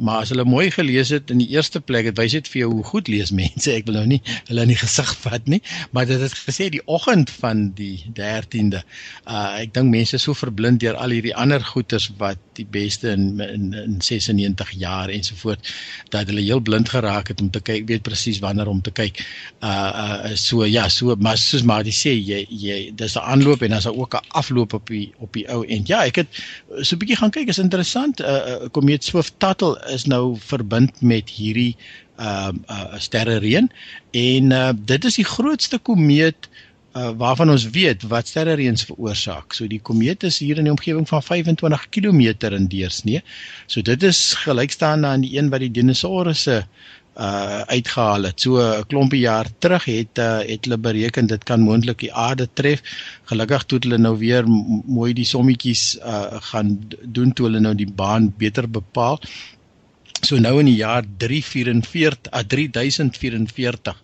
Maar 0.00 0.22
as 0.24 0.30
hulle 0.32 0.44
mooi 0.48 0.70
gelees 0.72 1.10
het 1.12 1.30
in 1.30 1.40
die 1.42 1.48
eerste 1.52 1.80
plek, 1.80 2.06
dit 2.08 2.18
wys 2.18 2.32
dit 2.36 2.48
vir 2.48 2.60
jou 2.62 2.70
hoe 2.72 2.84
goed 2.88 3.08
lees 3.12 3.32
mense. 3.36 3.68
Ek 3.72 3.88
wil 3.88 3.98
nou 4.00 4.06
nie 4.14 4.20
hulle 4.48 4.64
in 4.64 4.72
die 4.72 4.78
gesig 4.80 5.10
vat 5.24 5.48
nie, 5.50 5.60
maar 5.92 6.08
dit 6.08 6.20
het 6.22 6.36
gesê 6.36 6.70
die 6.72 6.82
oggend 6.88 7.30
van 7.42 7.68
die 7.76 7.98
13de. 8.16 8.80
Uh 9.28 9.44
ek 9.62 9.74
dink 9.76 9.92
mense 9.92 10.16
is 10.16 10.24
so 10.24 10.36
verblind 10.38 10.80
deur 10.80 10.96
al 10.96 11.12
hierdie 11.12 11.36
ander 11.36 11.64
goeters 11.72 12.08
wat 12.22 12.40
die 12.58 12.66
beste 12.70 13.10
in 13.10 13.40
in, 13.40 13.72
in 13.72 14.00
96 14.00 14.70
jaar 14.80 15.08
ensovoort 15.08 15.72
dat 16.08 16.26
hulle 16.26 16.40
heel 16.40 16.60
blind 16.60 16.88
geraak 16.88 17.28
het 17.28 17.40
om 17.40 17.50
te 17.50 17.60
kyk, 17.60 17.86
weet 17.88 18.02
presies 18.02 18.38
wanneer 18.38 18.66
om 18.66 18.82
te 18.82 18.90
kyk. 18.90 19.22
Uh 19.60 19.70
uh 20.04 20.34
so 20.34 20.64
ja, 20.64 20.88
so 20.88 21.16
maar 21.18 21.38
soos 21.38 21.62
maar 21.62 21.84
jy 21.84 21.96
sê 21.96 22.12
jy 22.16 22.44
jy 22.48 22.78
dis 22.94 23.16
'n 23.16 23.26
aanloop 23.34 23.62
en 23.62 23.68
dan 23.68 23.78
is 23.78 23.84
daar 23.84 23.98
ook 23.98 24.14
'n 24.14 24.26
afloop 24.28 24.72
op 24.72 24.86
die 24.86 25.12
op 25.18 25.32
die 25.32 25.48
ou 25.48 25.64
end. 25.66 25.88
Ja, 25.88 26.04
ek 26.04 26.16
het 26.16 26.28
so 26.80 26.94
'n 26.96 26.98
bietjie 26.98 27.16
gaan 27.16 27.30
kyk, 27.30 27.48
is 27.48 27.58
interessant. 27.58 28.20
Uh 28.20 28.68
Komeet 28.70 29.04
Swift 29.04 29.34
Tuttle 29.38 29.80
is 29.92 30.04
nou 30.04 30.36
verbind 30.38 31.00
met 31.00 31.28
hierdie 31.28 31.76
uh, 32.20 32.48
uh, 32.70 32.94
sterrereën 32.98 33.70
en 34.10 34.50
uh, 34.50 34.70
dit 34.76 35.04
is 35.04 35.18
die 35.20 35.26
grootste 35.26 35.78
komeet 35.78 36.48
uh, 36.96 37.10
waarvan 37.16 37.50
ons 37.50 37.68
weet 37.74 38.04
wat 38.10 38.28
sterrereëns 38.28 38.86
veroorsaak. 38.88 39.54
So 39.56 39.68
die 39.70 39.80
komeet 39.80 40.24
is 40.28 40.40
hier 40.44 40.60
in 40.60 40.68
die 40.68 40.74
omgewing 40.74 41.08
van 41.08 41.22
25 41.22 41.88
km 41.94 42.22
in 42.52 42.68
deursnee. 42.68 43.22
So 43.66 43.82
dit 43.82 44.02
is 44.02 44.32
gelykstaande 44.44 45.08
aan 45.08 45.24
die 45.24 45.36
een 45.38 45.50
wat 45.52 45.64
die 45.64 45.72
dinosourusse 45.72 46.64
uh 47.12 47.60
uitgehaal 47.68 48.24
het. 48.24 48.40
So 48.40 48.56
'n 48.56 48.86
klompie 48.88 49.20
jaar 49.20 49.46
terug 49.58 49.84
het 49.84 50.18
uh, 50.18 50.40
het 50.48 50.64
hulle 50.64 50.78
bereken 50.78 51.26
dit 51.26 51.42
kan 51.44 51.60
moontlik 51.60 51.98
die 51.98 52.12
aarde 52.12 52.48
tref. 52.52 52.80
Gelukkig 53.24 53.64
toe 53.64 53.78
hulle 53.78 53.98
nou 53.98 54.16
weer 54.18 54.44
mooi 54.86 55.12
die 55.12 55.24
sommetjies 55.24 55.98
uh 56.00 56.40
gaan 56.40 56.78
doen 57.04 57.32
toe 57.32 57.46
hulle 57.46 57.60
nou 57.60 57.74
die 57.74 57.90
baan 57.90 58.32
beter 58.36 58.68
bepaal. 58.68 59.20
So 60.22 60.38
nou 60.38 60.58
in 60.60 60.66
die 60.66 60.80
jaar 60.80 61.04
344 61.18 62.32
a 62.32 62.42
3044 62.42 63.96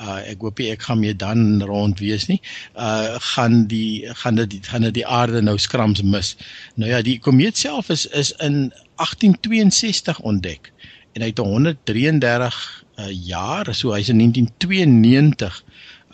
uh 0.00 0.20
ek 0.26 0.42
hoop 0.42 0.60
ek 0.60 0.82
gaan 0.82 1.00
mee 1.02 1.14
dan 1.16 1.62
rond 1.62 1.98
wees 2.02 2.26
nie. 2.26 2.40
Uh 2.74 3.18
gaan 3.34 3.66
die 3.70 4.04
gaan 4.22 4.34
dit 4.40 4.58
gaan 4.66 4.86
dit 4.88 4.94
die 5.00 5.06
aarde 5.06 5.42
nou 5.42 5.58
skrams 5.58 6.02
mis. 6.02 6.34
Nou 6.74 6.90
ja, 6.90 7.02
die 7.02 7.18
komeet 7.18 7.58
self 7.58 7.90
is 7.94 8.06
is 8.06 8.32
in 8.42 8.72
1862 8.96 10.20
ontdek 10.20 10.72
en 11.14 11.22
hy 11.22 11.30
het 11.30 11.38
133 11.38 12.84
uh 12.98 13.10
jaar, 13.10 13.70
so 13.74 13.94
hy's 13.94 14.10
in 14.10 14.18
1992 14.22 15.62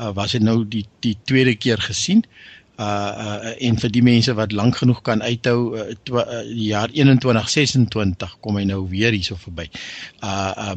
uh 0.00 0.12
was 0.16 0.32
dit 0.36 0.42
nou 0.44 0.62
die 0.68 0.86
die 1.04 1.16
tweede 1.24 1.54
keer 1.56 1.80
gesien 1.80 2.24
uh 2.80 3.12
uh 3.24 3.52
en 3.60 3.76
vir 3.80 3.92
die 3.92 4.02
mense 4.04 4.32
wat 4.36 4.54
lank 4.56 4.78
genoeg 4.80 5.02
kan 5.04 5.22
uithou 5.22 5.76
uh, 5.76 5.90
twa, 6.08 6.24
uh 6.24 6.44
jaar 6.56 6.92
2126 6.92 8.36
kom 8.40 8.56
hy 8.56 8.64
nou 8.68 8.82
weer 8.88 9.12
hierso 9.12 9.36
verby. 9.40 9.68
Uh 10.24 10.72
uh 10.72 10.76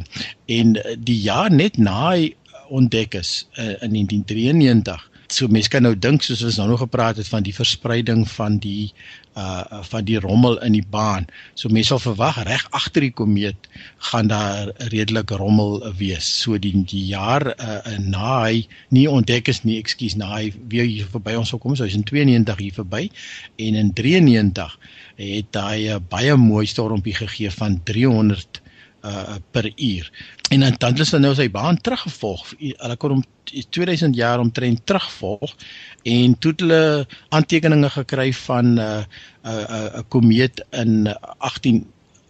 en 0.51 0.75
die 0.99 1.19
jaar 1.23 1.51
net 1.51 1.79
na 1.79 1.95
hy 2.11 2.33
ontdek 2.69 3.13
is 3.19 3.47
uh, 3.57 3.75
in 3.83 3.97
1993 3.97 5.09
so 5.33 5.49
mense 5.49 5.71
kan 5.71 5.83
nou 5.85 5.93
dink 5.97 6.23
soos 6.23 6.43
ons 6.45 6.59
nou 6.59 6.69
nog 6.69 6.83
gepraat 6.83 7.17
het 7.17 7.29
van 7.29 7.43
die 7.45 7.55
verspreiding 7.55 8.23
van 8.35 8.59
die 8.61 8.93
uh 9.39 9.81
van 9.89 10.05
die 10.05 10.19
rommel 10.21 10.59
in 10.61 10.75
die 10.77 10.85
baan. 10.85 11.25
So 11.57 11.69
mense 11.73 11.89
sal 11.89 12.01
verwag 12.03 12.37
reg 12.45 12.65
agter 12.77 13.01
die 13.01 13.13
komeet 13.17 13.69
gaan 14.11 14.29
daar 14.29 14.69
redelik 14.93 15.33
rommel 15.41 15.79
wees. 15.97 16.27
So 16.43 16.59
die 16.61 16.73
die 16.85 17.05
jaar 17.09 17.47
uh 17.55 17.97
na 17.97 18.43
hy 18.43 18.67
nie 18.93 19.07
ontdek 19.09 19.49
is 19.49 19.63
nie, 19.63 19.79
ekskuus, 19.81 20.17
na 20.21 20.35
hy 20.35 20.51
weer 20.69 20.85
hier 20.85 21.09
verby 21.09 21.37
ons 21.39 21.53
sou 21.53 21.59
kom, 21.61 21.75
so 21.75 21.87
hy's 21.87 21.97
in 21.97 22.05
92 22.05 22.61
hier 22.61 22.77
verby 22.77 23.07
en 23.57 23.79
in 23.81 23.93
93 23.97 24.77
het 25.17 25.57
hy 25.57 25.89
'n 25.97 26.05
baie 26.09 26.37
mooi 26.37 26.65
stormpie 26.69 27.17
gegee 27.17 27.49
van 27.51 27.81
300 27.83 28.62
uh 29.03 29.35
per 29.51 29.71
uur. 29.75 30.11
En 30.49 30.59
dan 30.59 30.75
dan 30.77 30.97
hulle 30.97 31.19
nou 31.19 31.33
sy 31.35 31.49
baan 31.51 31.77
teruggevolg. 31.81 32.53
Hulle 32.59 32.97
kon 32.97 33.17
hom 33.17 33.23
2000 33.69 34.15
jaar 34.15 34.39
omtrent 34.39 34.85
terugvolg 34.85 35.55
en 36.03 36.37
toe 36.39 36.51
het 36.51 36.63
hulle 36.63 37.07
aantekeninge 37.29 37.89
gekry 37.89 38.33
van 38.33 38.73
'n 38.73 38.79
uh, 38.79 39.03
'n 39.43 39.49
uh, 39.49 39.53
'n 39.53 39.75
uh, 39.75 39.99
'n 39.99 40.07
komeet 40.07 40.65
in 40.71 41.15
18 41.37 41.85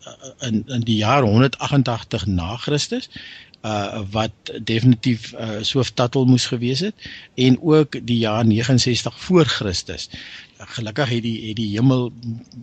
uh, 0.08 0.48
in 0.48 0.63
in 0.68 0.82
die 0.82 0.98
jaar 0.98 1.24
188 1.24 2.25
na 2.25 2.58
Christus 2.58 3.10
uh 3.63 4.01
wat 4.12 4.34
definitief 4.63 5.34
uh 5.34 5.62
Swift-Tuttle 5.62 6.25
moes 6.25 6.46
gewees 6.46 6.80
het 6.80 6.96
en 7.36 7.62
ook 7.62 7.96
die 8.08 8.18
jaar 8.18 8.46
69 8.46 9.20
voor 9.20 9.46
Christus 9.46 10.10
gelukkig 10.67 11.10
het 11.10 11.24
die 11.24 11.48
het 11.48 11.55
die 11.55 11.70
hemel 11.75 12.12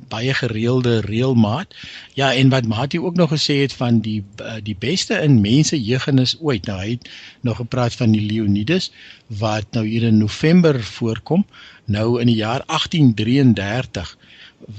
baie 0.08 0.34
gereelde 0.34 1.00
reëlmaat. 1.00 1.74
Ja, 2.14 2.34
en 2.34 2.48
wat 2.48 2.66
Mati 2.66 3.00
ook 3.00 3.16
nog 3.16 3.30
gesê 3.30 3.60
het 3.60 3.72
van 3.72 4.00
die 4.00 4.24
eh, 4.36 4.54
die 4.62 4.76
beste 4.78 5.14
in 5.14 5.40
mense 5.40 5.82
jeugennis 5.82 6.36
ooit. 6.40 6.66
Nou 6.66 6.78
hy 6.80 6.90
het 6.90 7.10
nog 7.40 7.56
gepraat 7.56 7.94
van 7.94 8.12
die 8.12 8.32
Leonidas 8.32 8.92
wat 9.26 9.66
nou 9.70 9.86
hier 9.86 10.02
in 10.02 10.18
November 10.18 10.82
voorkom. 10.82 11.46
Nou 11.84 12.20
in 12.20 12.26
die 12.26 12.40
jaar 12.40 12.62
1833 12.66 14.16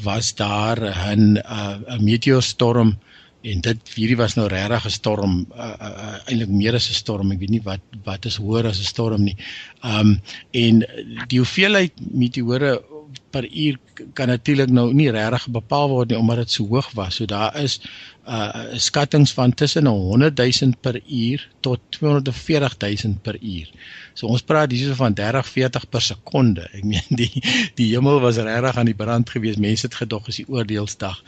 was 0.03 0.35
daar 0.35 0.77
'n 1.15 1.37
uh, 1.37 1.75
'n 1.87 2.03
meteorstorm 2.03 2.97
en 3.41 3.61
dit 3.65 3.93
hierdie 3.95 4.17
was 4.19 4.35
nou 4.37 4.47
regtig 4.47 4.85
'n 4.85 4.93
storm 4.93 5.33
uh, 5.55 5.73
uh, 5.81 5.89
uh, 5.89 6.17
eintlik 6.29 6.49
meer 6.49 6.75
as 6.77 6.89
'n 6.89 6.93
storm 6.93 7.31
ek 7.31 7.39
weet 7.39 7.49
nie 7.55 7.63
wat 7.65 7.81
wat 8.03 8.25
is 8.25 8.37
hoër 8.37 8.67
as 8.67 8.79
'n 8.79 8.91
storm 8.93 9.23
nie. 9.23 9.37
Um 9.81 10.21
en 10.51 10.85
die 11.27 11.39
hoeveelheid 11.39 11.93
meteore 12.11 12.81
per 13.29 13.47
uur 13.49 13.77
kan 14.13 14.27
natuurlik 14.27 14.69
nou 14.69 14.89
nie 14.93 15.09
regtig 15.11 15.47
bepaal 15.53 15.89
word 15.89 16.11
nie 16.11 16.17
omdat 16.17 16.43
dit 16.43 16.55
so 16.55 16.65
hoog 16.67 16.89
was. 16.97 17.19
So 17.19 17.25
daar 17.29 17.55
is 17.59 17.79
uh 18.27 18.77
skattings 18.77 19.33
van 19.33 19.53
tussen 19.53 19.85
100 19.85 20.37
000 20.37 20.73
per 20.81 20.99
uur 21.07 21.47
tot 21.59 21.79
240 21.89 22.77
000 23.03 23.15
per 23.21 23.37
uur. 23.41 23.69
So 24.13 24.27
ons 24.27 24.43
praat 24.45 24.71
hierso 24.71 24.95
van 24.99 25.13
30 25.13 25.47
40 25.47 25.89
per 25.89 26.01
sekonde. 26.01 26.67
Ek 26.73 26.83
meen 26.83 27.21
die 27.21 27.43
die 27.75 27.89
hemel 27.93 28.21
was 28.21 28.37
regtig 28.37 28.77
aan 28.77 28.91
die 28.91 28.97
brand 28.97 29.29
gewees. 29.29 29.57
Mense 29.57 29.87
het 29.89 29.95
gedog 30.03 30.27
is 30.27 30.41
die 30.43 30.47
oordeelsdag 30.47 31.23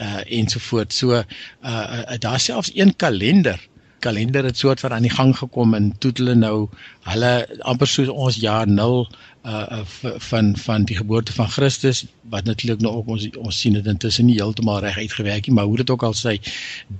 uh 0.00 0.22
ensovoort. 0.40 0.92
So 0.92 1.18
uh, 1.18 1.24
uh 1.62 2.18
daar 2.18 2.40
selfs 2.40 2.72
een 2.74 2.96
kalender 2.96 3.60
kalender 4.04 4.44
het 4.44 4.58
soort 4.58 4.80
van 4.80 4.92
aan 4.92 5.06
die 5.06 5.14
gang 5.14 5.34
gekom 5.36 5.74
en 5.74 5.90
toe 5.98 6.12
hulle 6.14 6.34
nou 6.34 6.68
hulle 7.08 7.32
amper 7.72 7.90
soos 7.90 8.08
ons 8.08 8.36
jaar 8.42 8.68
0 8.68 9.00
uh, 9.46 9.52
uh 9.78 10.14
van 10.28 10.52
van 10.56 10.84
die 10.84 10.96
geboorte 10.96 11.32
van 11.32 11.48
Christus 11.48 12.04
wat 12.32 12.44
natuurlik 12.44 12.80
nou 12.84 12.92
ook 13.00 13.08
ons 13.16 13.28
ons 13.36 13.60
sien 13.60 13.78
dit 13.78 13.86
intussen 13.86 14.26
nie 14.26 14.36
heeltemal 14.40 14.80
reg 14.84 14.98
uitgewerk 14.98 15.46
nie 15.46 15.54
maar 15.54 15.70
hoe 15.70 15.80
dit 15.82 15.90
ook 15.90 16.04
al 16.08 16.16
sê 16.18 16.36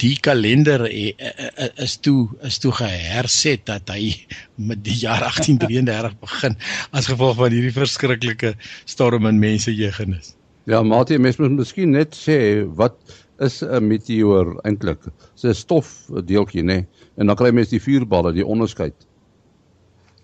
die 0.05 0.15
kalender 0.29 0.87
uh, 0.89 1.13
uh, 1.19 1.69
is 1.87 1.97
toe 1.97 2.29
is 2.51 2.59
toe 2.59 2.73
geherset 2.81 3.67
dat 3.71 3.95
hy 3.95 4.15
met 4.55 4.83
die 4.85 4.97
jaar 4.99 5.23
1833 5.29 6.19
begin 6.27 6.59
as 6.91 7.11
gevolg 7.13 7.39
van 7.43 7.55
hierdie 7.55 7.75
verskriklike 7.75 8.55
storm 8.85 9.27
in 9.27 9.39
mense 9.39 9.75
jeugennis. 9.75 10.35
Ja, 10.69 10.83
Mati, 10.83 11.17
mens 11.19 11.39
moet 11.41 11.55
miskien 11.57 11.95
net 11.97 12.17
sê 12.17 12.39
wat 12.77 12.99
is 13.39 13.63
'n 13.63 13.87
meteoor 13.87 14.59
eintlik? 14.65 15.03
Dis 15.35 15.45
'n 15.45 15.55
stofdeeltjie, 15.55 16.63
nê? 16.63 16.67
Nee? 16.67 16.87
En 17.17 17.27
dan 17.27 17.37
kry 17.37 17.51
mens 17.51 17.69
die 17.69 17.83
vuurballe, 17.83 18.33
die 18.33 18.47
onderskeid. 18.47 19.07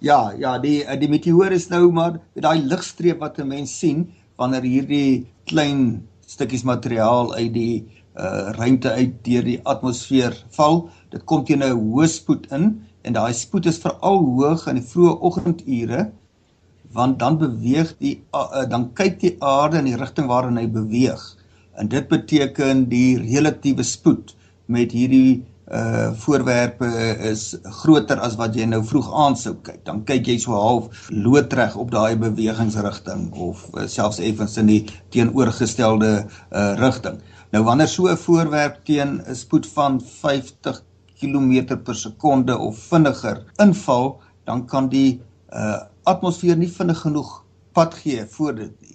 Ja, 0.01 0.35
ja, 0.39 0.59
die 0.59 0.85
die 0.99 1.09
meteoor 1.09 1.53
is 1.53 1.69
nou 1.69 1.91
maar 1.93 2.21
daai 2.35 2.61
ligstreep 2.63 3.21
wat 3.21 3.39
'n 3.39 3.49
mens 3.49 3.79
sien 3.79 4.13
wanneer 4.37 4.63
hierdie 4.63 5.27
klein 5.45 6.09
stukkies 6.27 6.65
materiaal 6.65 7.35
uit 7.35 7.53
die 7.55 7.85
uh 8.17 8.51
ruimte 8.55 8.91
uit 8.91 9.25
deur 9.25 9.43
die 9.43 9.61
atmosfeer 9.65 10.35
val. 10.51 10.91
Dit 11.11 11.25
kom 11.25 11.45
teen 11.45 11.63
'n 11.63 11.79
hoë 11.79 12.09
spoed 12.09 12.47
in 12.53 12.85
en 13.03 13.13
daai 13.13 13.33
spoed 13.33 13.67
is 13.67 13.79
veral 13.79 14.19
hoog 14.19 14.67
in 14.69 14.79
die 14.81 14.89
vroeë 14.93 15.21
oggendure 15.21 16.13
want 16.95 17.19
dan 17.19 17.39
beweeg 17.39 17.95
die 17.99 18.23
uh, 18.33 18.63
dan 18.71 18.93
kyk 18.95 19.19
die 19.21 19.35
aarde 19.43 19.79
in 19.79 19.89
die 19.91 19.99
rigting 19.99 20.29
waarin 20.31 20.61
hy 20.61 20.69
beweeg. 20.71 21.23
En 21.77 21.89
dit 21.89 22.09
beteken 22.09 22.89
die 22.89 23.19
relatiewe 23.19 23.83
spoed 23.83 24.37
met 24.67 24.93
hierdie 24.93 25.45
uh 25.73 26.13
voorwerpe 26.21 26.87
is 27.25 27.57
groter 27.81 28.21
as 28.21 28.35
wat 28.37 28.53
jy 28.57 28.67
nou 28.69 28.83
vroeg 28.85 29.07
aan 29.17 29.37
sou 29.41 29.55
kyk. 29.65 29.81
Dan 29.87 30.03
kyk 30.05 30.29
jy 30.29 30.37
so 30.43 30.53
half 30.53 31.07
loodreg 31.09 31.77
op 31.81 31.91
daai 31.95 32.17
bewegingsrigting 32.21 33.31
of 33.33 33.63
uh, 33.73 33.87
selfs 33.89 34.21
effens 34.21 34.59
in 34.61 34.69
die 34.69 34.83
teenoorgestelde 35.15 36.11
uh 36.21 36.75
rigting. 36.83 37.17
Nou 37.57 37.65
wanneer 37.65 37.89
so 37.89 38.11
'n 38.13 38.17
voorwerp 38.27 38.85
teen 38.85 39.23
'n 39.25 39.35
spoed 39.35 39.67
van 39.67 40.01
50 40.01 40.83
km 41.21 41.79
per 41.85 41.95
sekonde 41.95 42.59
of 42.59 42.79
vinniger 42.79 43.45
inval, 43.57 44.21
dan 44.45 44.67
kan 44.67 44.89
die 44.89 45.21
uh 45.53 45.81
atmosfeer 46.05 46.57
nie 46.57 46.69
vinnig 46.69 47.01
genoeg 47.01 47.45
pad 47.73 47.95
gee 47.95 48.27
voor 48.29 48.55
dit 48.55 48.81
nie. 48.81 48.94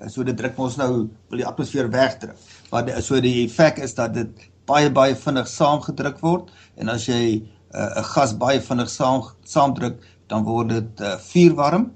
Uh, 0.00 0.08
so 0.08 0.24
dit 0.24 0.36
druk 0.36 0.58
ons 0.60 0.76
nou 0.76 0.90
wil 1.30 1.40
die 1.40 1.46
atmosfeer 1.48 1.88
wegdruk. 1.92 2.36
Maar 2.72 2.90
so 3.02 3.20
die 3.20 3.44
effek 3.44 3.78
is 3.84 3.94
dat 3.96 4.14
dit 4.14 4.48
baie 4.68 4.90
baie 4.90 5.14
vinnig 5.16 5.48
saamgedruk 5.48 6.18
word. 6.24 6.50
En 6.76 6.90
as 6.92 7.06
jy 7.08 7.22
uh, 7.74 7.80
'n 7.80 8.00
uh, 8.00 8.04
gas 8.14 8.34
baie 8.36 8.60
vinnig 8.60 8.90
saam 8.90 9.22
saamdruk 9.44 10.02
dan 10.28 10.44
word 10.44 10.68
dit 10.74 11.00
uh, 11.00 11.16
vuurwarm. 11.30 11.90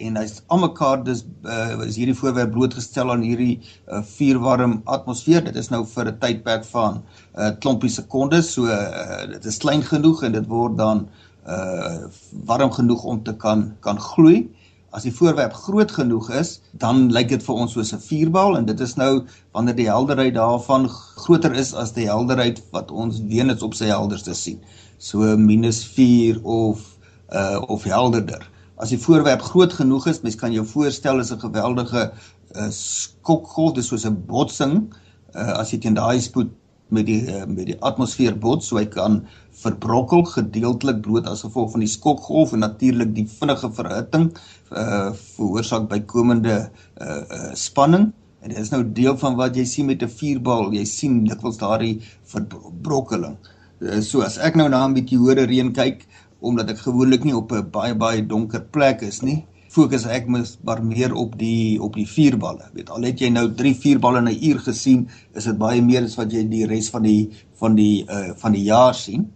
En 0.00 0.16
hy's 0.16 0.40
almekaar 0.48 1.02
dis 1.04 1.24
uh, 1.44 1.76
is 1.84 1.96
hierdie 2.00 2.16
voorwerp 2.16 2.52
blootgestel 2.54 3.10
aan 3.12 3.24
hierdie 3.24 3.60
uh, 3.88 4.02
vuurwarm 4.16 4.80
atmosfeer. 4.84 5.44
Dit 5.44 5.56
is 5.56 5.68
nou 5.70 5.84
vir 5.86 6.06
'n 6.12 6.18
tydperk 6.18 6.64
van 6.64 7.02
'n 7.02 7.40
uh, 7.40 7.50
klompie 7.60 7.90
sekondes. 7.90 8.52
So 8.52 8.64
uh, 8.64 9.26
dit 9.32 9.44
is 9.44 9.58
klein 9.58 9.82
genoeg 9.82 10.22
en 10.22 10.32
dit 10.32 10.46
word 10.46 10.78
dan 10.78 11.08
uh 11.48 12.06
warm 12.44 12.70
genoeg 12.70 13.02
om 13.04 13.22
te 13.24 13.32
kan 13.32 13.76
kan 13.80 13.98
gloei 13.98 14.50
As 14.90 15.04
die 15.06 15.12
voorwerp 15.14 15.52
groot 15.54 15.92
genoeg 15.94 16.30
is, 16.34 16.56
dan 16.82 17.12
lyk 17.14 17.28
dit 17.30 17.42
vir 17.46 17.58
ons 17.62 17.72
soos 17.76 17.92
'n 17.94 18.02
vuurbal 18.02 18.56
en 18.58 18.64
dit 18.66 18.80
is 18.80 18.96
nou 18.98 19.24
wanneer 19.54 19.76
die 19.78 19.90
helderheid 19.90 20.34
daarvan 20.34 20.88
groter 20.90 21.54
is 21.54 21.74
as 21.74 21.92
die 21.94 22.08
helderheid 22.10 22.58
wat 22.74 22.90
ons 22.90 23.20
Venus 23.30 23.62
op 23.62 23.74
sy 23.74 23.86
helderste 23.86 24.34
sien. 24.34 24.58
So 24.98 25.36
-4 25.36 26.42
of 26.42 26.98
uh 27.32 27.62
of 27.68 27.84
helderder. 27.84 28.42
As 28.76 28.90
die 28.90 28.98
voorwerp 28.98 29.42
groot 29.42 29.72
genoeg 29.72 30.06
is, 30.06 30.22
mens 30.22 30.36
kan 30.36 30.52
jou 30.52 30.66
voorstel 30.66 31.20
is 31.20 31.30
'n 31.30 31.38
geweldige 31.38 32.10
uh, 32.56 32.70
skokgolf, 32.70 33.74
dis 33.74 33.86
soos 33.86 34.06
'n 34.06 34.24
botsing 34.26 34.92
uh 35.34 35.60
as 35.60 35.70
jy 35.70 35.78
teen 35.78 35.94
daai 35.94 36.20
spoed 36.20 36.50
met 36.94 37.06
die 37.08 37.20
uh, 37.28 37.44
met 37.46 37.66
die 37.70 37.76
atmosfeer 37.86 38.36
bots, 38.38 38.70
so 38.70 38.78
hy 38.78 38.86
kan 38.90 39.20
verbrokkel 39.62 40.24
gedeeltelik 40.28 41.02
bloot 41.04 41.28
as 41.30 41.44
gevolg 41.46 41.72
van 41.74 41.84
die 41.84 41.90
skokgolf 41.90 42.54
en 42.56 42.64
natuurlik 42.64 43.12
die 43.16 43.26
vinnige 43.28 43.70
verhitting 43.76 44.30
uh 44.70 45.10
veroorsaak 45.36 45.88
bykomende 45.90 46.56
uh, 47.00 47.20
uh 47.20 47.52
spanning. 47.58 48.10
En 48.40 48.54
dit 48.54 48.58
is 48.58 48.72
nou 48.72 48.82
deel 48.96 49.18
van 49.20 49.36
wat 49.36 49.56
jy 49.56 49.66
sien 49.68 49.86
met 49.86 50.02
'n 50.02 50.08
vuurbal. 50.08 50.72
Jy 50.72 50.84
sien 50.84 51.24
dikwels 51.24 51.60
daardie 51.60 52.00
verbrokkeling. 52.24 53.36
Uh, 53.80 54.00
so 54.00 54.22
as 54.22 54.38
ek 54.38 54.56
nou 54.56 54.68
na 54.68 54.86
'n 54.86 54.92
meteore 54.92 55.46
reën 55.46 55.72
kyk 55.72 56.06
omdat 56.40 56.70
ek 56.70 56.86
gewoonlik 56.86 57.24
nie 57.24 57.36
op 57.36 57.52
'n 57.52 57.70
baie 57.70 57.94
baie 57.94 58.26
donker 58.26 58.60
plek 58.60 59.02
is 59.02 59.22
nie 59.22 59.44
fokus 59.70 60.06
ek 60.10 60.26
maar 60.28 60.82
meer 60.82 61.14
op 61.14 61.36
die 61.38 61.78
op 61.82 61.94
die 61.94 62.06
vuurballe. 62.08 62.70
Weet 62.74 62.90
al 62.90 63.06
het 63.06 63.20
jy 63.22 63.30
nou 63.30 63.46
3 63.54 63.74
vuurballe 63.84 64.18
in 64.18 64.28
'n 64.28 64.44
uur 64.50 64.58
gesien 64.66 65.08
is 65.34 65.44
dit 65.44 65.58
baie 65.58 65.82
meer 65.82 66.02
as 66.04 66.16
wat 66.18 66.32
jy 66.32 66.42
die 66.48 66.66
res 66.66 66.90
van 66.90 67.02
die 67.02 67.30
van 67.60 67.76
die 67.76 68.04
uh 68.08 68.34
van 68.36 68.52
die 68.52 68.64
jaar 68.64 68.94
sien. 68.94 69.30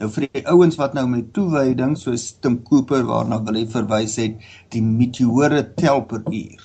Nou 0.00 0.08
vir 0.10 0.28
die 0.32 0.46
ouens 0.48 0.76
wat 0.80 0.94
nou 0.94 1.06
met 1.06 1.32
toewyding 1.36 1.96
soos 1.96 2.32
Tim 2.40 2.62
Cooper 2.62 3.02
waarna 3.04 3.38
hy 3.52 3.66
verwys 3.66 4.16
het, 4.16 4.38
die 4.70 4.82
meteore 4.82 5.62
tel 5.76 6.02
per 6.02 6.22
uur. 6.26 6.62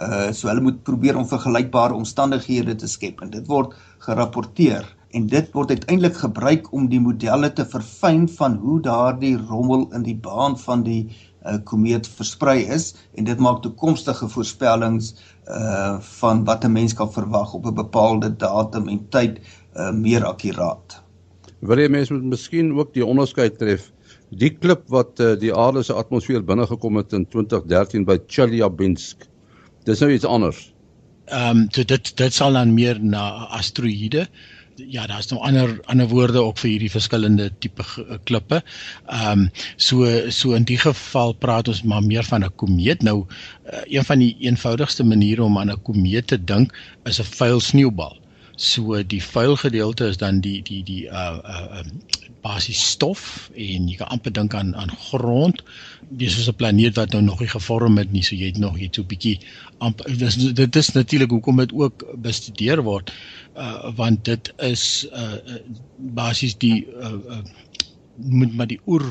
Uh 0.00 0.32
so 0.32 0.48
hulle 0.48 0.60
moet 0.60 0.82
probeer 0.84 1.16
om 1.16 1.26
vergelykbare 1.26 1.94
omstandighede 1.94 2.76
te 2.76 2.86
skep 2.86 3.22
en 3.22 3.30
dit 3.30 3.46
word 3.48 3.74
gerapporteer. 3.98 4.84
En 5.14 5.26
dit 5.26 5.52
word 5.54 5.70
uiteindelik 5.70 6.16
gebruik 6.16 6.72
om 6.72 6.88
die 6.90 7.00
modelle 7.00 7.52
te 7.52 7.64
verfyn 7.64 8.28
van 8.28 8.56
hoe 8.62 8.80
daardie 8.82 9.36
rommel 9.36 9.88
in 9.94 10.02
die 10.02 10.16
baan 10.16 10.58
van 10.58 10.82
die 10.82 11.08
uh, 11.44 11.58
komeet 11.64 12.08
versprei 12.08 12.64
is 12.76 12.94
en 13.14 13.24
dit 13.24 13.38
maak 13.38 13.62
toekomstige 13.62 14.28
voorspellings 14.28 15.14
uh 15.48 16.00
van 16.20 16.44
wat 16.44 16.64
'n 16.64 16.72
mens 16.72 16.94
kan 16.94 17.12
verwag 17.12 17.54
op 17.54 17.66
'n 17.66 17.74
bepaalde 17.74 18.36
datum 18.36 18.88
en 18.88 19.06
tyd 19.08 19.40
uh 19.76 19.90
meer 19.92 20.24
akkuraat. 20.24 21.02
Wil 21.60 21.78
jy 21.78 21.88
mense 21.88 22.12
moet 22.12 22.24
miskien 22.24 22.72
ook 22.78 22.94
die 22.94 23.04
onderskeid 23.04 23.58
tref. 23.58 23.92
Die 24.30 24.50
klip 24.50 24.88
wat 24.88 25.20
uh, 25.20 25.34
die 25.38 25.54
aarde 25.54 25.82
se 25.82 25.92
atmosfeer 25.92 26.44
binne 26.44 26.66
gekom 26.66 26.96
het 26.96 27.12
in 27.12 27.26
2013 27.26 28.04
by 28.04 28.18
Chelyabinsk. 28.26 29.28
Dis 29.84 30.00
nou 30.00 30.10
iets 30.12 30.24
anders. 30.24 30.74
Ehm 31.24 31.56
um, 31.56 31.68
so 31.72 31.84
dit 31.84 32.16
dit 32.16 32.34
sal 32.34 32.52
dan 32.52 32.74
meer 32.74 33.00
na 33.00 33.46
asteroïde. 33.48 34.26
Ja, 34.76 35.06
daar's 35.06 35.28
nou 35.30 35.40
ander 35.42 35.80
ander 35.84 36.08
woorde 36.08 36.42
ook 36.42 36.58
vir 36.58 36.70
hierdie 36.70 36.90
verskillende 36.90 37.50
tipe 37.62 37.84
eh, 38.02 38.16
klippe. 38.24 38.62
Ehm 39.06 39.44
um, 39.44 39.50
so 39.76 40.08
so 40.30 40.54
in 40.58 40.66
die 40.66 40.78
geval 40.78 41.32
praat 41.32 41.68
ons 41.68 41.82
maar 41.82 42.02
meer 42.02 42.24
van 42.24 42.44
'n 42.44 42.54
komeet. 42.56 43.02
Nou 43.02 43.24
uh, 43.26 43.80
een 43.84 44.04
van 44.04 44.18
die 44.18 44.36
eenvoudigste 44.40 45.04
maniere 45.04 45.42
om 45.42 45.58
aan 45.58 45.70
'n 45.70 45.82
komeet 45.82 46.26
te 46.26 46.44
dink 46.44 46.74
is 47.04 47.20
'n 47.20 47.24
vuil 47.24 47.60
sneeubal. 47.60 48.18
So 48.56 49.02
die 49.02 49.22
vuil 49.22 49.56
gedeelte 49.56 50.06
is 50.06 50.16
dan 50.16 50.40
die 50.40 50.62
die 50.62 50.82
die 50.82 51.04
uh 51.06 51.38
uh 51.44 51.82
basies 52.42 52.90
stof 52.90 53.50
en 53.56 53.88
jy 53.88 53.96
kan 53.96 54.08
amper 54.08 54.32
dink 54.32 54.54
aan 54.54 54.76
aan 54.76 54.90
grond. 54.90 55.62
Dis 56.08 56.34
soos 56.34 56.48
'n 56.48 56.54
planeet 56.54 56.96
wat 56.96 57.12
nou 57.12 57.22
nog 57.22 57.40
nie 57.40 57.48
gevorm 57.48 57.98
het 57.98 58.12
nie, 58.12 58.22
so 58.22 58.34
jy 58.34 58.46
het 58.46 58.58
nog 58.58 58.78
iets 58.78 58.96
so 58.96 59.02
'n 59.02 59.06
bietjie 59.06 59.38
amper 59.78 60.18
dis 60.18 60.34
dit 60.34 60.76
is 60.76 60.92
natuurlik 60.92 61.30
hoekom 61.30 61.56
dit 61.56 61.72
ook 61.72 62.04
bestudeer 62.16 62.82
word 62.82 63.12
uh 63.56 63.90
want 63.96 64.24
dit 64.24 64.52
is 64.56 65.06
uh 65.12 65.36
basies 65.96 66.56
die 66.58 66.86
uh, 67.00 67.12
uh 67.12 67.42
moet 68.16 68.54
maar 68.54 68.66
die 68.66 68.80
oer 68.86 69.06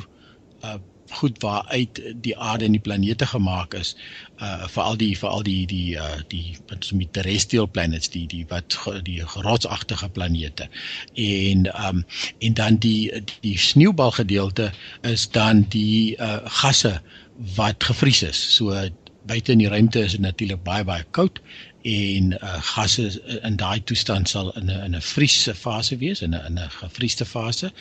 uh 0.64 0.80
goed 1.14 1.42
waaruit 1.42 2.02
die 2.26 2.34
aarde 2.38 2.66
en 2.66 2.76
die 2.76 2.82
planete 2.82 3.26
gemaak 3.30 3.74
is 3.78 3.94
uh 4.42 4.68
veral 4.76 4.98
die 4.98 5.12
veral 5.18 5.44
die 5.46 5.66
die 5.70 5.96
uh 6.00 6.22
die 6.32 6.56
wat 6.72 6.88
so 6.88 6.98
met 6.98 7.14
terrestrial 7.14 7.70
planets 7.70 8.10
die 8.10 8.26
die 8.28 8.46
wat 8.50 8.78
die 9.08 9.22
rotsagtige 9.46 10.10
planete. 10.10 10.70
En 11.14 11.68
um 11.88 12.04
en 12.40 12.54
dan 12.54 12.78
die 12.78 13.24
die 13.46 13.58
sneeubal 13.58 14.12
gedeelte 14.12 14.72
is 15.02 15.30
dan 15.30 15.66
die 15.70 16.18
uh 16.18 16.40
gasse 16.64 17.00
wat 17.56 17.84
gevries 17.84 18.24
is. 18.24 18.56
So 18.56 18.74
buite 19.26 19.52
in 19.52 19.64
die 19.64 19.72
ruimte 19.72 20.04
is 20.04 20.12
dit 20.18 20.24
natuurlik 20.24 20.64
baie 20.64 20.84
baie 20.84 21.06
koud 21.16 21.40
en 21.84 22.32
uh, 22.32 22.62
gasse 22.64 23.22
in 23.44 23.56
daai 23.60 23.84
toestand 23.84 24.30
sal 24.30 24.52
in 24.56 24.72
'n 24.72 24.84
in 24.86 24.96
'n 24.96 25.02
vriese 25.02 25.56
fase 25.56 25.98
wees 25.98 26.22
in 26.22 26.36
'n 26.36 26.46
in 26.46 26.60
'n 26.60 26.70
gevriesde 26.70 27.26
fase. 27.26 27.72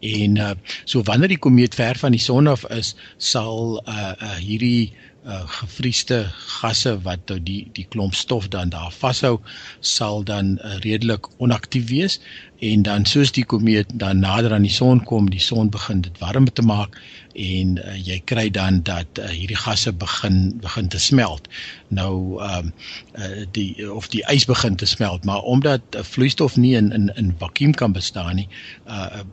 En 0.00 0.36
uh, 0.36 0.50
so 0.84 1.02
wanneer 1.02 1.28
die 1.28 1.38
komeet 1.38 1.74
ver 1.74 1.96
van 1.98 2.10
die 2.10 2.20
son 2.20 2.46
af 2.46 2.64
is 2.70 2.94
sal 3.16 3.82
uh, 3.88 4.12
uh, 4.22 4.34
hierdie 4.34 4.92
uh, 5.26 5.42
gevriesde 5.46 6.24
gasse 6.60 6.96
wat 7.02 7.28
nou 7.30 7.38
die 7.42 7.68
die 7.76 7.86
klomp 7.88 8.14
stof 8.14 8.48
dan 8.48 8.72
daar 8.74 8.90
vashou 8.90 9.38
sal 9.80 10.24
dan 10.24 10.58
uh, 10.58 10.78
redelik 10.82 11.28
onaktief 11.38 11.88
wees 11.88 12.18
en 12.62 12.82
dan 12.86 13.04
soos 13.10 13.32
die 13.34 13.44
komeet 13.44 13.90
dan 13.98 14.20
nader 14.22 14.52
aan 14.54 14.62
die 14.62 14.70
son 14.70 15.00
kom, 15.08 15.26
die 15.30 15.42
son 15.42 15.70
begin 15.74 16.02
dit 16.04 16.18
warm 16.22 16.46
te 16.46 16.62
maak 16.62 16.94
en 17.34 17.74
uh, 17.82 17.96
jy 17.98 18.20
kry 18.30 18.44
dan 18.54 18.78
dat 18.86 19.18
uh, 19.18 19.26
hierdie 19.34 19.58
gasse 19.58 19.90
begin 19.98 20.38
begin 20.62 20.90
te 20.92 21.00
smelt. 21.02 21.48
Nou 21.88 22.38
ehm 22.38 22.70
um, 22.70 22.72
uh, 23.18 23.42
die 23.58 23.74
of 23.90 24.06
die 24.14 24.22
ys 24.30 24.46
begin 24.46 24.78
te 24.78 24.86
smelt, 24.86 25.26
maar 25.26 25.42
omdat 25.42 25.82
uh, 25.96 26.04
vloeistof 26.06 26.56
nie 26.56 26.74
in 26.78 26.92
in 26.92 27.10
in 27.16 27.34
vakuum 27.40 27.74
kan 27.74 27.96
bestaan 27.98 28.36
nie, 28.38 28.48
uh 28.86 29.24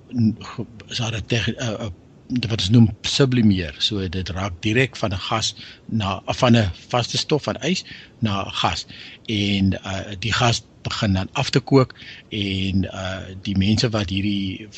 is 0.89 0.98
daar 0.98 1.22
'n 1.22 1.36
uh, 1.36 1.70
uh, 1.70 1.89
wat 2.30 2.62
ons 2.62 2.70
noem 2.70 2.89
sublimeer. 3.02 3.76
So 3.78 4.10
dit 4.10 4.30
raak 4.30 4.58
direk 4.65 4.98
van 4.98 5.13
'n 5.13 5.22
gas 5.30 5.56
na 5.86 6.22
van 6.26 6.58
'n 6.58 6.72
vaste 6.88 7.18
stof 7.18 7.44
van 7.44 7.62
ys 7.62 7.86
na 8.20 8.44
gas 8.50 8.86
en 9.26 9.74
uh 9.74 10.18
die 10.20 10.34
gas 10.34 10.63
begin 10.82 11.13
dan 11.13 11.30
af 11.34 11.50
te 11.50 11.60
kook 11.60 11.96
en 12.30 12.84
uh 12.84 13.22
die 13.42 13.58
mense 13.58 13.89
wat 13.89 14.10
hierdie 14.10 14.70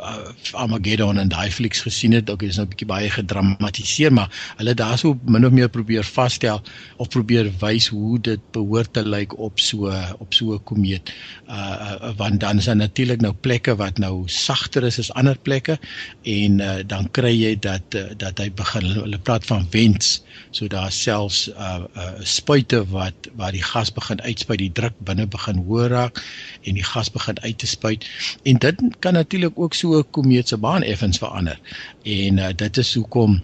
uh, 0.00 0.32
Armageddon 0.52 1.18
en 1.20 1.30
daai 1.30 1.50
flieks 1.52 1.82
gesien 1.84 2.14
het, 2.16 2.30
ook 2.30 2.42
is 2.42 2.56
nou 2.56 2.66
'n 2.66 2.70
bietjie 2.72 2.88
baie 2.88 3.10
gedramatiseer, 3.10 4.12
maar 4.12 4.30
hulle 4.56 4.74
daarso 4.74 5.18
min 5.24 5.46
of 5.46 5.52
meer 5.52 5.68
probeer 5.68 6.04
vasstel 6.04 6.62
of 6.96 7.08
probeer 7.08 7.50
wys 7.60 7.88
hoe 7.88 8.18
dit 8.20 8.40
behoort 8.52 8.92
te 8.92 9.04
lyk 9.04 9.38
op 9.38 9.60
so 9.60 9.92
op 10.18 10.34
so 10.34 10.54
'n 10.54 10.64
komeet. 10.64 11.12
Uh, 11.48 11.98
uh 12.02 12.12
want 12.16 12.40
dan 12.40 12.58
is 12.58 12.64
daar 12.64 12.76
natuurlik 12.76 13.20
nou 13.20 13.32
plekke 13.32 13.76
wat 13.76 13.98
nou 13.98 14.22
sagter 14.26 14.82
is 14.84 14.98
as 14.98 15.12
ander 15.12 15.38
plekke 15.38 15.78
en 16.22 16.60
uh, 16.60 16.74
dan 16.86 17.10
kry 17.10 17.34
jy 17.34 17.58
dat 17.58 17.94
uh, 17.94 18.04
dat 18.16 18.38
hy 18.38 18.50
begin 18.50 18.84
hulle 18.84 19.18
praat 19.18 19.46
van 19.46 19.66
vents, 19.70 20.22
so 20.50 20.66
daar 20.66 20.92
selfs 20.92 21.48
uh 21.48 21.84
uh 21.96 22.12
spuite 22.22 22.84
wat 22.88 23.14
waar 23.36 23.52
die 23.52 23.62
gas 23.62 23.92
begin 23.92 24.20
uitspuit, 24.20 24.58
die 24.58 24.72
druk 24.72 24.94
binne 24.98 25.26
begin 25.26 25.39
hoër 25.48 25.88
raak 25.88 26.22
en 26.62 26.74
die 26.74 26.84
gas 26.84 27.10
begin 27.10 27.40
uit 27.40 27.58
te 27.58 27.66
spuit. 27.66 28.06
En 28.42 28.56
dit 28.56 28.82
kan 28.98 29.12
natuurlik 29.12 29.58
ook 29.58 29.74
so 29.74 29.98
'n 29.98 30.10
komeet 30.10 30.48
se 30.48 30.56
baan 30.56 30.82
effens 30.82 31.18
verander. 31.18 31.60
En 32.02 32.38
uh, 32.38 32.48
dit 32.56 32.76
is 32.76 32.94
hoekom 32.94 33.42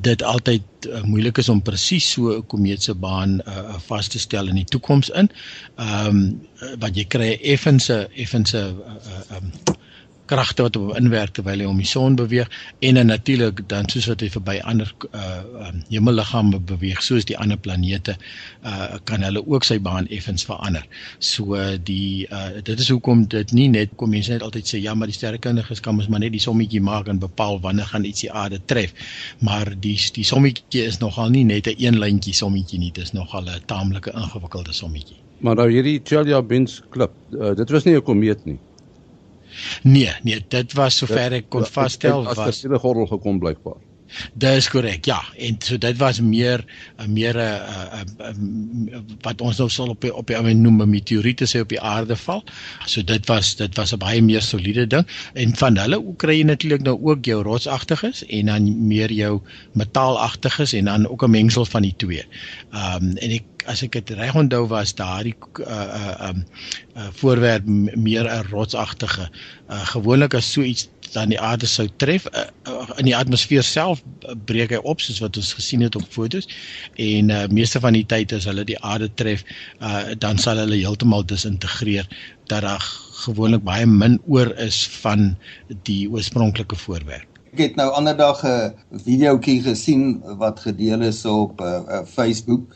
dit 0.00 0.22
altyd 0.22 0.62
uh, 0.88 1.02
moeilik 1.02 1.38
is 1.38 1.48
om 1.48 1.62
presies 1.62 2.10
so 2.10 2.36
'n 2.36 2.46
komeet 2.46 2.82
se 2.82 2.94
baan 2.94 3.40
uh, 3.46 3.74
vas 3.86 4.08
te 4.08 4.18
stel 4.18 4.48
in 4.48 4.54
die 4.54 4.64
toekoms 4.64 5.10
in. 5.10 5.30
Ehm 5.76 6.06
um, 6.06 6.40
wat 6.78 6.96
jy 6.96 7.04
kry 7.04 7.38
effense 7.42 8.08
effense 8.14 8.58
uh, 8.58 8.94
uh, 8.94 9.36
um, 9.36 9.52
kragte 10.26 10.62
wat 10.62 10.76
op 10.76 10.96
inwerk 10.96 11.34
terwyl 11.36 11.60
hy 11.60 11.66
om 11.68 11.80
die 11.80 11.88
son 11.88 12.16
beweeg 12.16 12.50
en 12.78 12.98
dan 12.98 13.10
natuurlik 13.12 13.62
dan 13.68 13.88
soos 13.92 14.06
wat 14.10 14.24
hy 14.24 14.30
verby 14.32 14.56
ander 14.64 14.92
uh 15.12 15.66
um, 15.68 15.82
hemelliggame 15.90 16.60
beweeg 16.70 17.02
soos 17.04 17.26
die 17.28 17.36
ander 17.38 17.58
planete 17.60 18.16
uh 18.64 18.98
kan 19.04 19.24
hulle 19.26 19.42
ook 19.46 19.64
sy 19.64 19.78
baan 19.78 20.08
effens 20.08 20.46
verander. 20.48 20.86
So 21.18 21.58
die 21.90 22.26
uh 22.30 22.62
dit 22.62 22.80
is 22.80 22.88
hoekom 22.92 23.26
dit 23.28 23.52
nie 23.52 23.68
net 23.68 23.96
kom 24.00 24.10
mense 24.16 24.32
net 24.32 24.42
altyd 24.46 24.70
sê 24.70 24.80
ja 24.82 24.94
maar 24.94 25.12
die 25.12 25.16
sterrekundiges 25.16 25.82
kan 25.84 25.98
mos 25.98 26.08
maar 26.08 26.24
net 26.24 26.32
die 26.32 26.42
sommetjie 26.42 26.80
maak 26.80 27.08
en 27.12 27.20
bepaal 27.22 27.60
wanneer 27.60 27.90
gaan 27.92 28.08
iets 28.08 28.24
die 28.26 28.32
aarde 28.32 28.60
tref. 28.64 28.94
Maar 29.40 29.74
die 29.76 29.98
die 30.14 30.24
sommetjie 30.24 30.84
is 30.88 31.00
nogal 31.04 31.30
nie 31.30 31.44
net 31.44 31.66
'n 31.68 31.76
een 31.78 31.98
lyntjie 31.98 32.34
sommetjie 32.34 32.78
nie, 32.78 32.92
dit 32.92 33.04
is 33.04 33.12
nogal 33.12 33.44
'n 33.44 33.62
taamlike 33.66 34.10
ingewikkelde 34.12 34.72
sommetjie. 34.72 35.16
Maar 35.38 35.54
nou 35.54 35.70
hierdie 35.70 36.00
Chelyabinsk 36.04 36.84
klip, 36.90 37.10
uh, 37.32 37.54
dit 37.54 37.70
was 37.70 37.84
nie 37.84 37.96
'n 37.96 38.02
komeet 38.02 38.44
nie. 38.44 38.58
Nee, 39.82 40.12
nee, 40.22 40.44
dit 40.48 40.72
was 40.72 40.96
sover 40.96 41.32
ek 41.32 41.48
kon 41.48 41.66
vasstel 41.66 42.24
was. 42.24 42.38
As 42.38 42.64
'n 42.64 42.78
gordel 42.78 43.06
gekom 43.06 43.38
blykbaar. 43.38 43.80
Dit 44.34 44.58
is 44.60 44.68
korrek. 44.70 45.06
Ja, 45.08 45.20
en 45.38 45.56
so 45.64 45.78
dit 45.80 45.96
was 45.98 46.20
meer 46.20 46.64
'n 46.98 47.12
meer 47.12 47.36
'n 47.38 49.16
wat 49.22 49.40
ons 49.40 49.58
nou 49.58 49.68
sal 49.70 49.88
op 49.88 50.00
die, 50.00 50.14
op 50.14 50.26
die 50.26 50.36
ou 50.36 50.54
noem 50.54 50.82
'n 50.82 50.90
meteoriete 50.90 51.46
sê 51.46 51.60
op 51.60 51.68
die 51.68 51.80
aarde 51.80 52.16
val. 52.16 52.44
So 52.86 53.02
dit 53.02 53.26
was 53.26 53.54
dit 53.56 53.76
was 53.76 53.92
'n 53.92 53.98
baie 53.98 54.22
meer 54.22 54.42
soliede 54.42 54.86
ding 54.86 55.06
en 55.34 55.56
van 55.56 55.76
hulle 55.76 56.02
kry 56.16 56.38
jy 56.38 56.44
natuurlik 56.44 56.82
nou 56.82 56.98
ook 57.02 57.24
jou 57.24 57.42
rotsagtiges 57.42 58.24
en 58.26 58.46
dan 58.46 58.86
meer 58.86 59.12
jou 59.12 59.40
metaalagtiges 59.72 60.72
en 60.72 60.84
dan 60.84 61.08
ook 61.08 61.22
'n 61.24 61.30
mengsel 61.30 61.64
van 61.64 61.82
die 61.82 61.94
twee. 61.96 62.24
Ehm 62.72 63.02
um, 63.02 63.16
en 63.16 63.30
ek 63.30 63.44
as 63.70 63.82
ek 63.82 63.92
dit 63.98 64.10
reg 64.18 64.34
onthou 64.34 64.66
was 64.70 64.94
daardie 64.94 65.34
uh 65.60 65.88
uh 66.00 66.28
um 66.28 66.44
uh 66.96 67.08
voorwerp 67.20 67.66
meer 67.66 68.26
'n 68.28 68.50
rotsagtige 68.50 69.28
uh 69.68 69.84
gewoonlik 69.92 70.34
as 70.34 70.52
so 70.52 70.62
iets 70.62 70.88
dan 71.14 71.30
die 71.30 71.40
aarde 71.40 71.66
sou 71.70 71.86
tref 72.02 72.26
uh, 72.32 72.44
uh, 72.68 72.86
in 72.98 73.08
die 73.08 73.16
atmosfeer 73.16 73.64
self 73.66 74.02
breek 74.48 74.74
hy 74.74 74.80
op 74.82 75.02
soos 75.02 75.20
wat 75.22 75.38
ons 75.40 75.52
gesien 75.58 75.84
het 75.86 75.96
op 75.98 76.06
fotos. 76.10 76.48
En 77.00 77.30
uh 77.30 77.44
meeste 77.54 77.80
van 77.80 77.96
die 77.96 78.06
tyd 78.10 78.34
as 78.36 78.48
hulle 78.50 78.66
die 78.66 78.78
aarde 78.82 79.10
tref 79.20 79.44
uh 79.80 80.14
dan 80.18 80.40
sal 80.42 80.60
hulle 80.62 80.80
heeltemal 80.80 81.26
disintegreer 81.26 82.08
dat 82.50 82.66
daar 82.66 82.88
gewoonlik 83.24 83.62
baie 83.64 83.86
min 83.86 84.18
oor 84.26 84.50
is 84.60 84.82
van 85.00 85.32
die 85.88 86.04
oorspronklike 86.10 86.76
voorwerp. 86.76 87.30
Ek 87.54 87.60
het 87.62 87.76
nou 87.78 87.86
ander 87.94 88.16
dag 88.18 88.42
'n 88.44 88.74
videoetjie 89.06 89.62
gesien 89.62 90.18
wat 90.42 90.60
gedeel 90.60 91.06
is 91.06 91.24
op 91.24 91.60
uh, 91.60 91.80
uh, 91.86 92.02
Facebook 92.04 92.74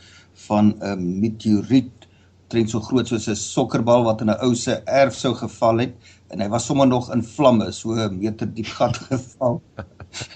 van 0.49 0.75
'n 0.81 1.19
meteoriet 1.21 2.07
trend 2.49 2.69
so 2.69 2.81
groot 2.81 3.07
soos 3.07 3.27
'n 3.29 3.35
sokkerbal 3.35 4.03
wat 4.03 4.21
in 4.21 4.29
'n 4.29 4.41
ou 4.45 4.55
se 4.55 4.81
erf 4.85 5.15
sou 5.15 5.33
geval 5.33 5.77
het 5.85 5.93
en 6.29 6.41
hy 6.41 6.49
was 6.49 6.65
sommer 6.65 6.87
nog 6.87 7.11
in 7.13 7.23
vlamme 7.23 7.71
so 7.71 7.93
'n 7.93 8.17
meter 8.19 8.47
diep 8.53 8.67
gat 8.79 8.97
geval. 9.09 9.61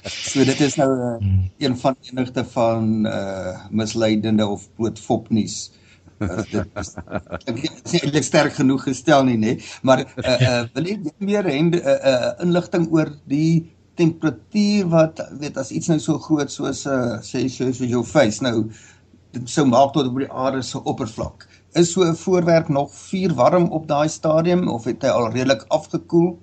so 0.05 0.43
dit 0.45 0.59
is 0.61 0.75
nou 0.75 0.89
uh, 0.89 1.17
een 1.57 1.77
van 1.77 1.95
enigste 2.01 2.45
van 2.45 3.05
uh 3.05 3.57
misleidende 3.69 4.47
of 4.47 4.69
bloot 4.75 4.99
fopnuus. 4.99 5.71
Uh, 6.19 6.41
dit 7.45 7.81
is 7.83 8.01
eintlik 8.01 8.23
sterk 8.23 8.53
genoeg 8.53 8.83
gestel 8.83 9.23
nie, 9.23 9.37
nê? 9.37 9.57
Maar 9.81 10.05
uh 10.17 10.41
uh 10.41 10.63
wil 10.73 10.85
jy 10.85 10.97
meer 11.17 11.49
hê 11.49 11.57
uh, 11.59 11.97
uh 12.11 12.33
inligting 12.45 12.89
oor 12.91 13.09
die 13.25 13.73
temperatuur 13.95 14.87
wat 14.89 15.21
weet 15.39 15.57
as 15.57 15.71
iets 15.71 15.89
nou 15.91 15.99
so 15.99 16.17
groot 16.19 16.51
soos 16.51 16.85
uh 16.89 17.19
sê 17.21 17.45
soos 17.49 17.81
jou 17.81 18.03
face 18.03 18.41
nou 18.41 18.55
dit 18.63 18.92
sou 19.45 19.65
maak 19.67 19.93
tot 19.93 20.07
op 20.07 20.17
die 20.17 20.31
aarde 20.31 20.61
se 20.61 20.83
oppervlak. 20.83 21.47
Is 21.73 21.91
so 21.91 22.03
'n 22.03 22.15
voorwerp 22.15 22.67
nog 22.67 22.93
vuur 22.93 23.33
warm 23.33 23.71
op 23.71 23.87
daai 23.87 24.09
stadium 24.09 24.67
of 24.67 24.83
het 24.83 25.01
hy 25.01 25.07
al 25.07 25.31
redelik 25.31 25.65
afgekoel? 25.67 26.39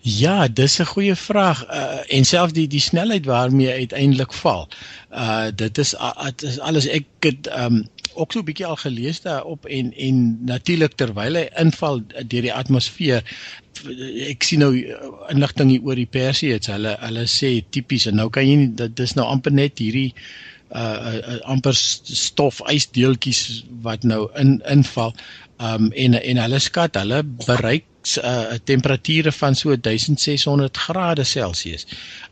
Ja, 0.00 0.48
dis 0.48 0.78
'n 0.78 0.84
goeie 0.84 1.14
vraag. 1.14 1.66
Uh, 1.66 2.16
en 2.16 2.24
selfs 2.24 2.52
die 2.52 2.66
die 2.66 2.80
snelheid 2.80 3.24
waarmee 3.26 3.66
hy 3.66 3.72
uiteindelik 3.72 4.32
val. 4.32 4.68
Uh 5.10 5.46
dit 5.54 5.78
is 5.78 5.94
dit 6.24 6.42
is 6.42 6.58
alles 6.60 6.86
ek 6.86 7.06
het 7.20 7.50
um 7.58 7.86
ook 8.14 8.32
so 8.32 8.38
'n 8.38 8.44
bietjie 8.44 8.66
al 8.66 8.76
gelees 8.76 9.20
daarop 9.20 9.66
en 9.66 9.92
en 9.96 10.44
natuurlik 10.44 10.94
terwyl 10.94 11.34
hy 11.34 11.48
inval 11.56 12.02
deur 12.26 12.42
die 12.42 12.54
atmosfeer 12.54 13.22
ek 14.32 14.42
sien 14.42 14.58
nou 14.58 14.72
inligting 15.30 15.70
hier 15.70 15.82
oor 15.82 15.94
die 15.94 16.10
Persie 16.18 16.52
het 16.52 16.66
hulle 16.66 16.96
hulle 17.00 17.26
sê 17.26 17.50
tipies 17.70 18.06
en 18.06 18.18
nou 18.20 18.30
kan 18.30 18.46
jy 18.46 18.56
nie 18.56 18.74
dit 18.74 19.00
is 19.00 19.14
nou 19.14 19.26
amper 19.26 19.52
net 19.52 19.78
hierdie 19.78 20.14
uh, 20.70 21.18
uh 21.34 21.38
amper 21.52 21.76
stof 21.76 22.60
ysdeeltjies 22.70 23.64
wat 23.82 24.04
nou 24.04 24.28
in 24.34 24.58
inval. 24.68 25.14
Um 25.58 25.92
en 25.92 26.14
en 26.20 26.42
hulle 26.44 26.60
skat 26.62 26.98
hulle 27.00 27.22
bereik 27.46 27.86
uh 28.16 28.56
temperature 28.64 29.32
van 29.32 29.54
so 29.54 29.76
1600 29.76 30.76
grade 30.76 31.24
Celsius. 31.24 31.86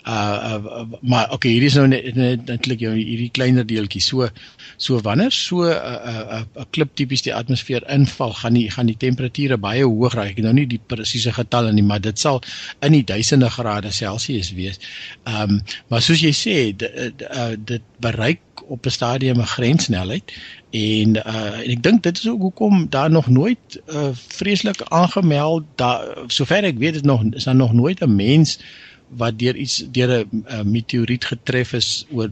Uh, 0.06 0.12
uh 0.12 0.84
maar 1.02 1.32
okay, 1.32 1.50
hierdie 1.50 1.68
is 1.68 1.76
nou 1.78 1.86
net 1.90 2.46
netlik 2.46 2.80
jou 2.80 2.94
hierdie 2.94 3.30
kleiner 3.30 3.66
deeltjie. 3.66 4.00
So 4.00 4.28
so 4.76 5.00
wanneer 5.04 5.34
so 5.34 5.66
'n 5.66 5.74
uh, 5.74 6.38
'n 6.38 6.46
uh, 6.56 6.62
'n 6.62 6.70
klip 6.70 6.94
tipies 6.94 7.22
die 7.22 7.34
atmosfeer 7.34 7.82
inval, 7.90 8.32
gaan 8.32 8.54
die 8.54 8.70
gaan 8.70 8.86
die 8.86 8.96
temperature 8.96 9.56
baie 9.56 9.84
hoog 9.84 10.14
raak. 10.14 10.30
Ek 10.30 10.40
het 10.40 10.44
nou 10.44 10.54
nie 10.54 10.66
die 10.66 10.80
presiese 10.86 11.32
getalle 11.32 11.72
nie, 11.72 11.82
maar 11.84 12.00
dit 12.00 12.18
sal 12.18 12.42
in 12.80 12.92
die 12.92 13.04
duisende 13.04 13.50
grade 13.50 13.92
Celsius 13.92 14.52
wees. 14.52 14.80
Um 15.24 15.60
maar 15.88 16.02
soos 16.02 16.20
jy 16.22 16.32
sê, 16.32 16.76
dit, 16.76 17.22
uh, 17.30 17.54
dit 17.58 17.82
bereik 18.00 18.40
op 18.64 18.86
'n 18.86 18.90
stadium 18.90 19.40
'n 19.40 19.46
grenssnelheid 19.46 20.32
en 20.70 21.16
uh 21.16 21.58
en 21.64 21.70
ek 21.70 21.82
dink 21.82 22.02
dit 22.02 22.18
is 22.18 22.28
ook 22.28 22.40
hoekom 22.40 22.86
daar 22.90 23.10
nog 23.10 23.26
nooit 23.26 23.82
uh 23.86 24.10
vreeslik 24.12 24.82
aangemeld 24.82 25.64
daar 25.74 26.18
sover 26.26 26.64
ek 26.64 26.78
weet 26.78 26.94
dit 26.94 27.04
nog 27.04 27.22
is 27.30 27.44
daar 27.44 27.54
nog 27.54 27.72
nooit 27.72 28.00
'n 28.00 28.14
mens 28.14 28.58
wat 29.08 29.38
deur 29.38 29.56
iets 29.56 29.84
deur 29.90 30.24
'n 30.24 30.44
uh, 30.48 30.62
meteoriet 30.62 31.24
getref 31.24 31.72
is 31.72 32.06
oor 32.10 32.30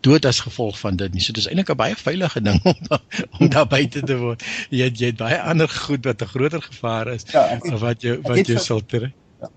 dood 0.00 0.24
as 0.24 0.40
gevolg 0.40 0.78
van 0.78 0.96
dit 0.96 1.12
nie. 1.12 1.20
So 1.20 1.32
dis 1.32 1.46
eintlik 1.46 1.70
'n 1.70 1.76
baie 1.76 1.96
veilige 1.96 2.40
ding 2.40 2.60
om 2.64 2.74
om 3.38 3.48
daar 3.48 3.66
buite 3.66 4.02
te 4.02 4.16
word. 4.16 4.42
Jy 4.70 4.84
het, 4.84 4.98
jy 4.98 5.06
het 5.06 5.16
baie 5.16 5.40
ander 5.40 5.68
goed 5.68 6.04
wat 6.04 6.22
'n 6.22 6.26
groter 6.34 6.62
gevaar 6.62 7.12
is 7.14 7.24
ja, 7.32 7.46
ek, 7.48 7.66
wat 7.78 8.02
jy 8.02 8.20
wat 8.22 8.46
jy 8.46 8.58
sal 8.58 8.84
tref. 8.86 9.10
Ja. 9.40 9.50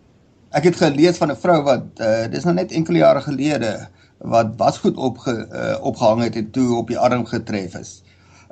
Ek 0.49 0.63
het 0.63 0.75
gelees 0.75 1.17
van 1.17 1.31
'n 1.31 1.37
vrou 1.37 1.61
wat 1.63 1.85
uh, 1.99 2.25
dis 2.31 2.43
nou 2.43 2.55
net 2.55 2.71
enkele 2.71 2.97
jare 2.97 3.21
gelede 3.21 3.89
wat 4.31 4.55
wasgoed 4.57 4.97
opge 4.97 5.35
uh, 5.51 5.77
opgehang 5.85 6.23
het 6.23 6.35
en 6.35 6.51
toe 6.51 6.75
op 6.77 6.87
die 6.87 6.99
arm 6.99 7.25
getref 7.25 7.75
is. 7.79 8.01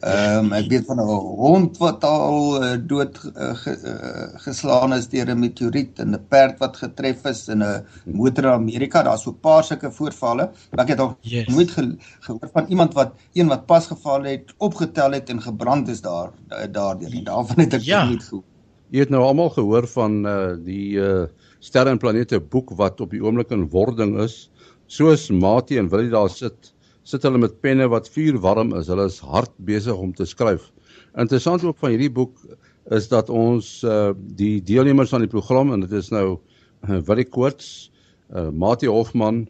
Ehm 0.04 0.50
um, 0.50 0.54
ek 0.58 0.66
weet 0.68 0.86
van 0.90 1.00
'n 1.00 1.12
hond 1.40 1.78
wat 1.80 2.04
al 2.04 2.64
uh, 2.64 2.72
dood 2.92 3.20
uh, 3.24 3.54
ge, 3.56 3.72
uh, 3.88 4.40
geslaan 4.46 4.94
is 4.94 5.08
deur 5.08 5.30
'n 5.32 5.40
meteoriet 5.40 6.00
en 6.00 6.12
'n 6.12 6.26
perd 6.28 6.60
wat 6.60 6.78
getref 6.78 7.24
is 7.32 7.48
in 7.48 7.64
'n 7.64 7.86
motor 8.04 8.44
in 8.44 8.50
Amerika. 8.50 9.04
Daar's 9.04 9.24
so 9.24 9.32
'n 9.32 9.40
paar 9.40 9.64
sulke 9.64 9.92
voorvalle. 9.92 10.50
Maar 10.72 10.84
ek 10.84 10.90
het 10.90 10.98
nog 10.98 11.16
yes. 11.22 11.48
nooit 11.48 11.72
ge, 11.72 11.96
gehoor 12.20 12.50
van 12.54 12.66
iemand 12.68 12.94
wat 12.94 13.14
een 13.34 13.48
wat 13.48 13.66
pas 13.66 13.88
geval 13.88 14.24
het, 14.24 14.54
opgetel 14.58 15.12
het 15.12 15.30
en 15.30 15.42
gebrand 15.42 15.88
is 15.88 16.02
daar 16.02 16.30
daardeur 16.72 17.10
nie. 17.10 17.24
Daarvan 17.24 17.60
het 17.60 17.74
ek 17.74 17.82
ja. 17.82 18.06
nie 18.06 18.20
gehoor. 18.20 18.44
Jy 18.90 19.00
het 19.00 19.10
nou 19.10 19.24
almal 19.24 19.50
gehoor 19.50 19.88
van 19.88 20.26
uh, 20.26 20.54
die 20.60 21.00
uh, 21.00 21.24
sterre 21.60 21.90
en 21.90 21.98
planete 21.98 22.40
boek 22.40 22.76
wat 22.76 23.02
op 23.02 23.10
die 23.10 23.24
oomblik 23.24 23.52
in 23.52 23.70
wording 23.70 24.20
is 24.20 24.52
soos 24.88 25.30
Mati 25.30 25.78
en 25.78 25.90
Willie 25.90 26.12
daar 26.12 26.30
sit, 26.30 26.74
sit 27.04 27.24
hulle 27.24 27.38
met 27.38 27.62
penne 27.62 27.88
wat 27.92 28.10
vuur 28.10 28.40
warm 28.44 28.74
is. 28.78 28.88
Hulle 28.92 29.08
is 29.10 29.20
hard 29.20 29.52
besig 29.58 29.96
om 29.96 30.14
te 30.14 30.26
skryf. 30.26 30.72
Interessant 31.20 31.64
ook 31.64 31.78
van 31.78 31.94
hierdie 31.94 32.12
boek 32.12 32.38
is 32.92 33.08
dat 33.08 33.30
ons 33.30 33.84
uh, 33.88 34.12
die 34.38 34.62
deelnemers 34.64 35.14
aan 35.14 35.24
die 35.24 35.32
program 35.32 35.72
en 35.74 35.86
dit 35.86 35.92
is 35.96 36.10
nou 36.12 36.28
uh, 36.36 37.00
Willie 37.08 37.28
Koorts, 37.30 37.92
uh, 38.36 38.50
Mati 38.50 38.90
Hofman, 38.92 39.46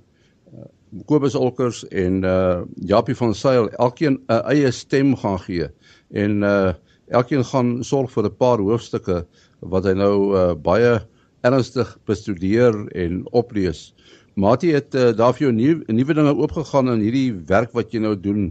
uh, 0.54 0.68
Kobus 1.10 1.36
Olkers 1.36 1.82
en 1.90 2.22
uh, 2.24 2.62
Japie 2.86 3.16
van 3.18 3.34
Sail 3.34 3.70
elkeen 3.82 4.20
'n 4.20 4.34
uh, 4.34 4.42
eie 4.54 4.72
stem 4.72 5.16
gaan 5.18 5.40
gee. 5.40 5.70
En 6.12 6.44
uh, 6.44 6.74
elkeen 7.08 7.46
gaan 7.46 7.84
sorg 7.84 8.12
vir 8.12 8.30
'n 8.30 8.38
paar 8.38 8.62
hoofstukke 8.62 9.26
wat 9.60 9.86
hy 9.86 9.94
nou 9.94 10.36
uh, 10.36 10.54
baie 10.54 11.00
ernstig 11.44 11.98
bestudeer 12.06 12.76
en 12.96 13.24
oplees. 13.32 13.94
Mati 14.36 14.72
het 14.74 14.96
uh, 14.98 15.12
daar 15.14 15.36
vir 15.38 15.48
jou 15.48 15.54
nuwe 15.54 15.94
nuwe 15.94 16.14
dinge 16.18 16.34
oopgegaan 16.34 16.90
in 16.96 17.04
hierdie 17.06 17.34
werk 17.50 17.74
wat 17.78 17.92
jy 17.94 18.00
nou 18.02 18.16
doen 18.18 18.48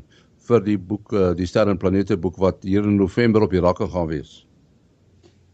vir 0.47 0.63
die 0.63 0.77
boek 0.79 1.11
uh, 1.15 1.33
die 1.35 1.47
sterre 1.47 1.75
en 1.75 1.81
planete 1.83 2.17
boek 2.17 2.39
wat 2.39 2.63
hier 2.63 2.87
in 2.87 3.01
November 3.01 3.43
op 3.43 3.51
die 3.51 3.63
rakke 3.63 3.89
gaan 3.91 4.07
wees. 4.11 4.43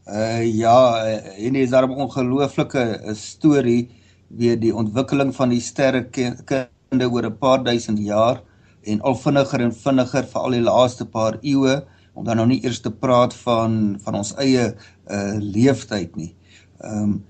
Uh 0.08 0.44
ja, 0.44 1.04
en 1.36 1.56
dis 1.56 1.70
daar 1.70 1.88
'n 1.88 1.96
ongelooflike 2.04 3.14
storie 3.14 3.88
weer 4.28 4.60
die 4.60 4.74
ontwikkeling 4.74 5.32
van 5.36 5.48
die 5.48 5.60
sterrekinde 5.60 7.08
oor 7.08 7.24
'n 7.24 7.38
paar 7.38 7.64
duisend 7.64 7.98
jaar 7.98 8.42
en 8.84 9.00
al 9.00 9.14
vinniger 9.14 9.60
en 9.60 9.72
vinniger 9.72 10.24
vir 10.24 10.40
al 10.40 10.50
die 10.50 10.64
laaste 10.64 11.04
paar 11.04 11.38
eeue 11.42 11.84
om 12.14 12.24
dan 12.24 12.36
nou 12.36 12.46
nie 12.46 12.60
eers 12.64 12.80
te 12.80 12.90
praat 12.90 13.34
van 13.34 13.98
van 14.04 14.14
ons 14.14 14.34
eie 14.36 14.74
uh 15.08 15.34
leeftyd 15.40 16.16
nie. 16.16 16.34
Ehm 16.80 17.02
um, 17.02 17.24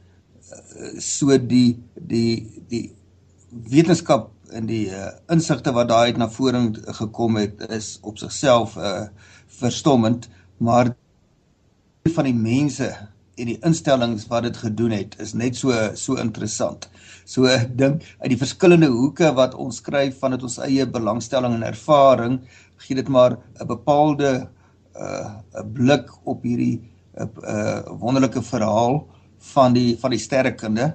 so 0.99 1.37
die 1.39 1.79
die 1.95 2.63
die 2.69 2.85
wetenskap 3.49 4.31
en 4.53 4.69
die 4.69 4.87
uh, 4.93 5.11
insigte 5.33 5.73
wat 5.77 5.91
daai 5.91 6.13
uit 6.13 6.21
na 6.21 6.29
vore 6.33 6.61
gekom 7.01 7.37
het 7.41 7.61
is 7.69 7.99
op 8.03 8.19
sigself 8.19 8.77
uh 8.77 9.09
verstommend, 9.59 10.29
maar 10.63 10.93
van 12.15 12.27
die 12.29 12.37
mense 12.37 12.87
en 13.39 13.49
die 13.51 13.59
instellings 13.67 14.27
wat 14.31 14.45
dit 14.47 14.57
gedoen 14.61 14.93
het 14.95 15.17
is 15.23 15.33
net 15.35 15.57
so 15.57 15.75
so 15.99 16.19
interessant. 16.21 16.89
So 17.25 17.49
ek 17.51 17.73
dink 17.79 18.05
uit 18.21 18.31
die 18.33 18.41
verskillende 18.41 18.91
hoeke 18.93 19.33
wat 19.35 19.57
ons 19.59 19.81
skryf 19.83 20.21
van 20.23 20.37
dit 20.37 20.47
ons 20.47 20.59
eie 20.63 20.87
belangstelling 20.87 21.57
en 21.57 21.67
ervaring, 21.67 22.39
gee 22.85 22.99
dit 22.99 23.09
maar 23.09 23.39
'n 23.61 23.67
bepaalde 23.67 24.31
'n 24.39 25.03
uh, 25.03 25.65
blik 25.75 26.11
op 26.25 26.43
hierdie 26.43 26.79
'n 27.17 27.23
uh, 27.23 27.29
uh, 27.43 27.99
wonderlike 27.99 28.43
verhaal 28.43 29.07
van 29.55 29.73
die 29.77 29.97
van 30.01 30.15
die 30.15 30.23
sterrekunde. 30.23 30.93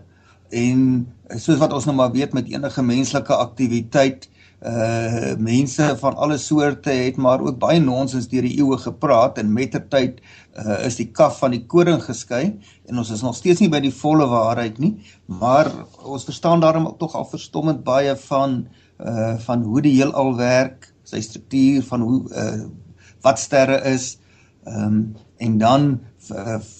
En 0.53 1.07
soos 1.39 1.57
wat 1.61 1.73
ons 1.73 1.87
nou 1.89 1.95
maar 1.97 2.13
weet 2.13 2.33
met 2.33 2.51
enige 2.51 2.83
menslike 2.83 3.35
aktiwiteit 3.35 4.29
uh 4.63 5.33
mense 5.43 5.89
van 5.99 6.15
alle 6.15 6.37
soorte 6.39 6.93
het 6.95 7.17
maar 7.19 7.41
ook 7.43 7.57
baie 7.59 7.81
nonsens 7.83 8.29
deur 8.31 8.45
die 8.47 8.61
eeue 8.61 8.77
gepraat 8.79 9.41
en 9.41 9.51
mettertyd 9.51 10.21
uh 10.55 10.77
is 10.87 10.95
die 10.95 11.09
kaf 11.11 11.41
van 11.41 11.51
die 11.51 11.65
koring 11.67 11.99
geskei 11.99 12.45
en 12.87 13.01
ons 13.01 13.11
is 13.11 13.25
nog 13.25 13.35
steeds 13.35 13.59
nie 13.59 13.67
by 13.73 13.81
die 13.83 13.91
volle 13.91 14.29
waarheid 14.31 14.79
nie 14.79 14.93
maar 15.27 15.67
ons 15.99 16.23
verstaan 16.23 16.63
daarom 16.63 16.87
tog 17.01 17.17
al 17.19 17.27
verstommend 17.27 17.83
baie 17.83 18.15
van 18.29 18.55
uh 19.03 19.35
van 19.43 19.67
hoe 19.67 19.83
die 19.83 19.97
heelal 19.97 20.31
werk 20.39 20.93
sy 21.03 21.19
struktuur 21.21 21.83
van 21.91 22.07
hoe 22.07 22.21
uh 22.31 22.63
wat 23.23 23.39
sterre 23.39 23.79
is. 23.87 24.17
Um 24.67 25.15
en 25.37 25.57
dan 25.57 25.99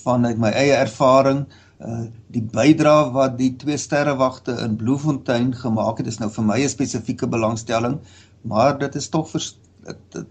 vanuit 0.04 0.38
my 0.38 0.50
eie 0.50 0.76
ervaring 0.76 1.46
uh 1.84 2.06
die 2.34 2.44
bydrae 2.54 3.12
wat 3.14 3.36
die 3.38 3.52
twee 3.60 3.78
sterrewagte 3.78 4.56
in 4.64 4.78
Bloemfontein 4.80 5.52
gemaak 5.56 6.00
het 6.00 6.08
is 6.08 6.20
nou 6.22 6.30
vir 6.32 6.46
my 6.48 6.60
'n 6.64 6.70
spesifieke 6.70 7.28
belangstelling, 7.28 8.00
maar 8.42 8.78
dit 8.80 8.96
is 8.96 9.10
tog 9.10 9.30
vir 9.30 9.42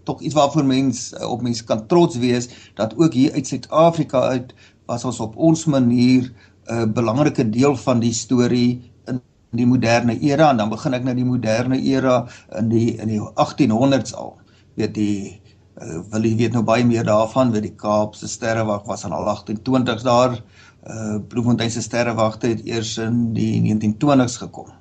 tog 0.05 0.21
iets 0.21 0.35
waarvoor 0.35 0.65
mens 0.65 1.13
uh, 1.13 1.31
op 1.31 1.43
mens 1.43 1.65
kan 1.65 1.87
trots 1.87 2.17
wees 2.17 2.49
dat 2.75 2.97
ook 2.97 3.13
hier 3.13 3.33
uit 3.33 3.47
Suid-Afrika 3.47 4.21
uit 4.21 4.55
was 4.87 5.05
ons 5.05 5.21
op 5.21 5.37
ons 5.37 5.65
manier 5.65 6.33
'n 6.67 6.73
uh, 6.73 6.87
belangrike 6.87 7.51
deel 7.51 7.77
van 7.77 8.01
die 8.01 8.13
storie 8.13 8.91
in 9.07 9.21
die 9.51 9.67
moderne 9.67 10.19
era 10.21 10.51
en 10.51 10.57
dan 10.57 10.69
begin 10.69 10.95
ek 10.95 11.05
nou 11.05 11.15
die 11.15 11.25
moderne 11.25 11.81
era 11.83 12.27
in 12.59 12.69
die 12.69 12.97
in 12.97 13.09
die 13.09 13.21
1800s 13.21 14.15
al. 14.15 14.39
Weet 14.75 14.95
die 14.95 15.42
uh, 15.83 16.01
wil 16.13 16.27
jy 16.27 16.35
weet 16.37 16.57
nou 16.57 16.63
baie 16.67 16.85
meer 16.87 17.05
daarvan, 17.05 17.53
weet 17.53 17.67
die 17.69 17.77
Kaapse 17.77 18.29
sterrewag 18.29 18.87
was 18.87 19.05
aan 19.05 19.17
al 19.17 19.29
1820s 19.35 20.07
daar 20.07 20.39
uh 20.83 21.19
Bloemfontein 21.31 21.71
se 21.71 21.83
sterrewagte 21.83 22.49
het 22.51 22.65
eers 22.67 22.97
in 22.99 23.29
die 23.37 23.61
1920s 23.63 24.41
gekom 24.43 24.73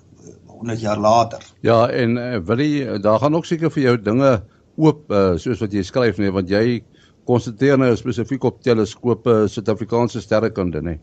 100 0.47 0.81
jaar 0.81 0.97
later. 0.97 1.43
Ja, 1.61 1.87
en 1.89 2.17
uh, 2.17 2.39
wil 2.45 2.63
jy 2.63 2.97
daar 3.01 3.19
gaan 3.21 3.35
ook 3.35 3.45
seker 3.45 3.71
vir 3.73 3.83
jou 3.83 3.95
dinge 4.01 4.31
oop 4.77 5.11
uh, 5.11 5.35
soos 5.37 5.61
wat 5.61 5.73
jy 5.73 5.83
skryf 5.85 6.17
nee, 6.17 6.33
want 6.33 6.49
jy 6.49 6.81
konsentreer 7.29 7.77
nou 7.77 7.93
spesifiek 7.97 8.43
op 8.49 8.61
teleskope 8.65 9.45
Suid-Afrikaanse 9.49 10.21
sterrekunde 10.21 10.81
nê. 10.81 10.97
Nee. 10.97 10.99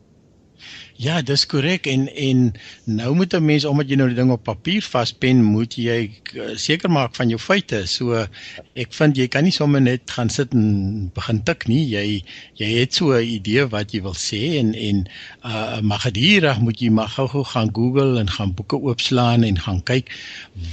Ja, 0.98 1.20
dis 1.22 1.44
korrek 1.46 1.84
en 1.86 2.08
en 2.10 2.38
nou 2.90 3.12
moet 3.14 3.34
'n 3.34 3.44
mens 3.44 3.64
omdat 3.64 3.88
jy 3.88 3.94
nou 3.96 4.08
die 4.08 4.16
ding 4.16 4.30
op 4.34 4.42
papier 4.42 4.82
vaspen, 4.82 5.42
moet 5.44 5.76
jy 5.78 6.10
uh, 6.34 6.56
seker 6.58 6.90
maak 6.90 7.14
van 7.14 7.28
jou 7.28 7.38
feite. 7.38 7.86
So 7.86 8.26
ek 8.74 8.90
vind 8.90 9.16
jy 9.16 9.28
kan 9.28 9.44
nie 9.46 9.54
sommer 9.54 9.80
net 9.80 10.10
gaan 10.10 10.28
sit 10.28 10.52
en 10.52 11.10
begin 11.14 11.42
tik 11.44 11.68
nie. 11.68 11.84
Jy 11.86 12.24
jy 12.58 12.70
het 12.80 12.94
so 12.94 13.14
'n 13.14 13.22
idee 13.22 13.66
wat 13.70 13.94
jy 13.94 14.02
wil 14.02 14.16
sê 14.18 14.58
en 14.58 14.74
en 14.74 15.06
uh 15.44 15.80
maar 15.80 16.00
geduldig 16.02 16.58
moet 16.58 16.80
jy 16.80 16.90
maar 16.90 17.08
gou-gou 17.08 17.44
gaan 17.44 17.70
Google 17.72 18.18
en 18.18 18.30
gaan 18.30 18.54
boeke 18.54 18.82
oopslaan 18.82 19.42
en 19.44 19.58
gaan 19.58 19.82
kyk 19.82 20.10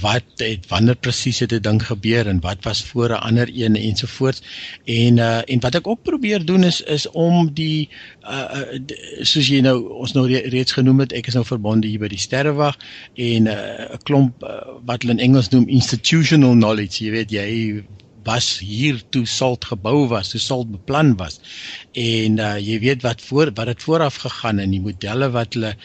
wat 0.02 0.26
het 0.42 0.66
wanneer 0.68 0.96
presies 0.96 1.38
het 1.38 1.52
'n 1.52 1.62
ding 1.62 1.86
gebeur 1.86 2.26
en 2.26 2.40
wat 2.40 2.64
was 2.64 2.82
voor 2.82 3.10
'n 3.14 3.22
ander 3.22 3.48
een 3.54 3.76
ensovoorts. 3.76 4.42
En 4.84 5.16
uh 5.18 5.42
en 5.46 5.60
wat 5.60 5.74
ek 5.74 5.86
ook 5.86 6.02
probeer 6.02 6.44
doen 6.44 6.64
is 6.64 6.80
is 6.80 7.06
om 7.10 7.54
die 7.54 7.88
uh 8.26 8.74
soos 9.22 9.46
jy 9.46 9.60
nou 9.60 9.78
ons 9.94 10.14
nou 10.16 10.26
reeds 10.28 10.76
genoem 10.76 11.04
het, 11.04 11.14
ek 11.16 11.28
is 11.30 11.36
nou 11.38 11.44
verbonde 11.46 11.88
hier 11.88 12.02
by 12.02 12.10
die 12.12 12.20
Sterrewag 12.20 12.78
en 13.14 13.50
uh, 13.52 13.56
'n 13.56 13.92
uh, 13.92 14.00
klomp 14.08 14.42
uh, 14.42 14.56
wat 14.88 15.04
hulle 15.04 15.16
in 15.18 15.24
Engels 15.28 15.52
noem 15.54 15.68
institutional 15.68 16.56
knowledge, 16.56 17.04
jy 17.04 17.14
weet 17.14 17.36
jy 17.36 17.48
was 18.26 18.58
hier 18.58 18.98
toe 19.14 19.24
salt 19.30 19.68
gebou 19.70 20.08
was, 20.10 20.32
toe 20.32 20.40
salt 20.42 20.70
beplan 20.72 21.14
was. 21.20 21.38
En 21.94 22.40
uh, 22.42 22.56
jy 22.58 22.80
weet 22.82 23.06
wat 23.06 23.22
voor 23.22 23.52
wat 23.54 23.70
dit 23.70 23.86
vooraf 23.86 24.18
gegaan 24.24 24.62
in 24.62 24.74
die 24.74 24.82
modelle 24.82 25.30
wat 25.34 25.54
hulle 25.54 25.76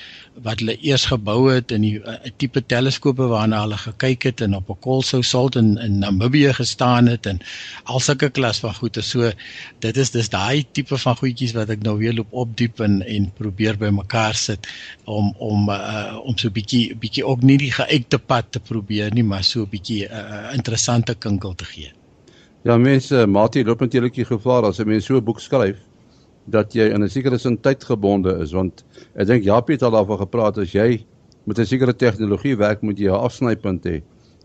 wat 0.45 0.61
hulle 0.61 0.75
eers 0.81 1.05
gebou 1.09 1.51
het 1.51 1.71
in 1.75 1.83
die 1.85 1.97
uh, 1.99 2.15
tipe 2.41 2.61
teleskope 2.73 3.27
waarna 3.29 3.61
hulle 3.63 3.77
gekyk 3.77 4.25
het 4.29 4.41
en 4.45 4.55
op 4.57 4.69
'n 4.69 4.79
kolsou 4.85 5.21
salt 5.23 5.55
in 5.55 5.77
in 5.77 5.99
Namibië 5.99 6.53
gestaan 6.53 7.07
het 7.07 7.25
en 7.25 7.39
al 7.83 7.99
sulke 7.99 8.29
klas 8.29 8.59
van 8.59 8.73
goede. 8.73 9.01
So 9.01 9.31
dit 9.79 9.97
is 9.97 10.11
dis 10.11 10.29
daai 10.29 10.65
tipe 10.71 10.97
van 10.97 11.15
goedjies 11.15 11.53
wat 11.53 11.69
ek 11.69 11.83
nou 11.83 11.97
weer 11.97 12.13
loop 12.13 12.33
opdiep 12.33 12.79
en 12.79 13.01
en 13.01 13.31
probeer 13.37 13.77
bymekaar 13.77 14.35
sit 14.35 14.67
om 15.05 15.33
om 15.37 15.69
uh, 15.69 16.17
om 16.23 16.37
so 16.37 16.49
bietjie 16.49 16.95
bietjie 16.95 17.25
ook 17.25 17.41
nie 17.41 17.57
die 17.57 17.71
geëikte 17.71 18.19
pad 18.19 18.51
te 18.51 18.59
probeer 18.59 19.13
nie, 19.13 19.23
maar 19.23 19.43
so 19.43 19.61
'n 19.61 19.69
bietjie 19.69 20.07
'n 20.07 20.13
uh, 20.13 20.53
interessante 20.53 21.15
kinkel 21.15 21.55
te 21.55 21.65
gee. 21.65 21.91
Ja 22.63 22.77
mense, 22.77 23.27
Mati 23.27 23.63
loop 23.63 23.79
natuurlik 23.79 24.13
die 24.13 24.25
gevaar 24.25 24.63
as 24.63 24.79
'n 24.79 24.87
mens 24.87 25.05
so 25.05 25.15
'n 25.17 25.23
boek 25.23 25.39
skryf 25.39 25.90
dat 26.45 26.73
jy 26.73 26.89
in 26.89 27.03
'n 27.03 27.09
sekere 27.09 27.37
sin 27.37 27.57
tydgebonde 27.57 28.39
is 28.41 28.51
want 28.51 28.83
ek 29.15 29.27
dink 29.27 29.43
Japie 29.43 29.75
het 29.75 29.83
al 29.83 29.91
daarvan 29.91 30.17
gepraat 30.17 30.57
as 30.57 30.71
jy 30.71 31.05
met 31.45 31.59
'n 31.59 31.65
sekere 31.65 31.93
tegnologie 31.93 32.57
werk 32.57 32.81
moet 32.81 32.97
jy 32.97 33.09
'n 33.09 33.23
afsnypunt 33.27 33.85
hê 33.85 34.01